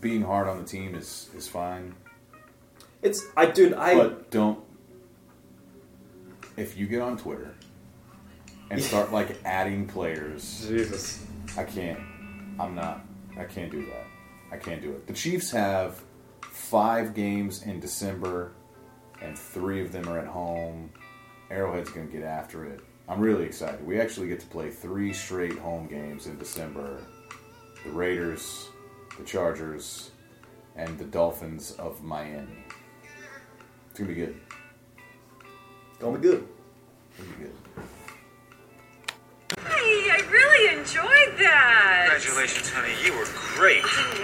[0.00, 1.94] being hard on the team is is fine.
[3.02, 4.60] It's I dude I but don't
[6.56, 7.54] if you get on Twitter
[8.70, 11.24] and start like adding players, Jesus.
[11.56, 12.00] I can't.
[12.58, 13.04] I'm not.
[13.38, 14.06] I can't do that.
[14.50, 15.06] I can't do it.
[15.06, 16.02] The Chiefs have
[16.42, 18.52] five games in December,
[19.20, 20.90] and three of them are at home.
[21.50, 22.80] Arrowhead's going to get after it.
[23.08, 23.86] I'm really excited.
[23.86, 27.02] We actually get to play three straight home games in December:
[27.84, 28.68] the Raiders,
[29.18, 30.10] the Chargers,
[30.74, 32.65] and the Dolphins of Miami.
[33.96, 34.38] It's gonna be good.
[35.98, 36.46] Gonna be good.
[37.08, 37.54] It's gonna be good.
[39.66, 42.08] Hey, I really enjoyed that.
[42.10, 42.92] Congratulations, honey.
[43.02, 43.24] You were
[43.54, 43.84] great.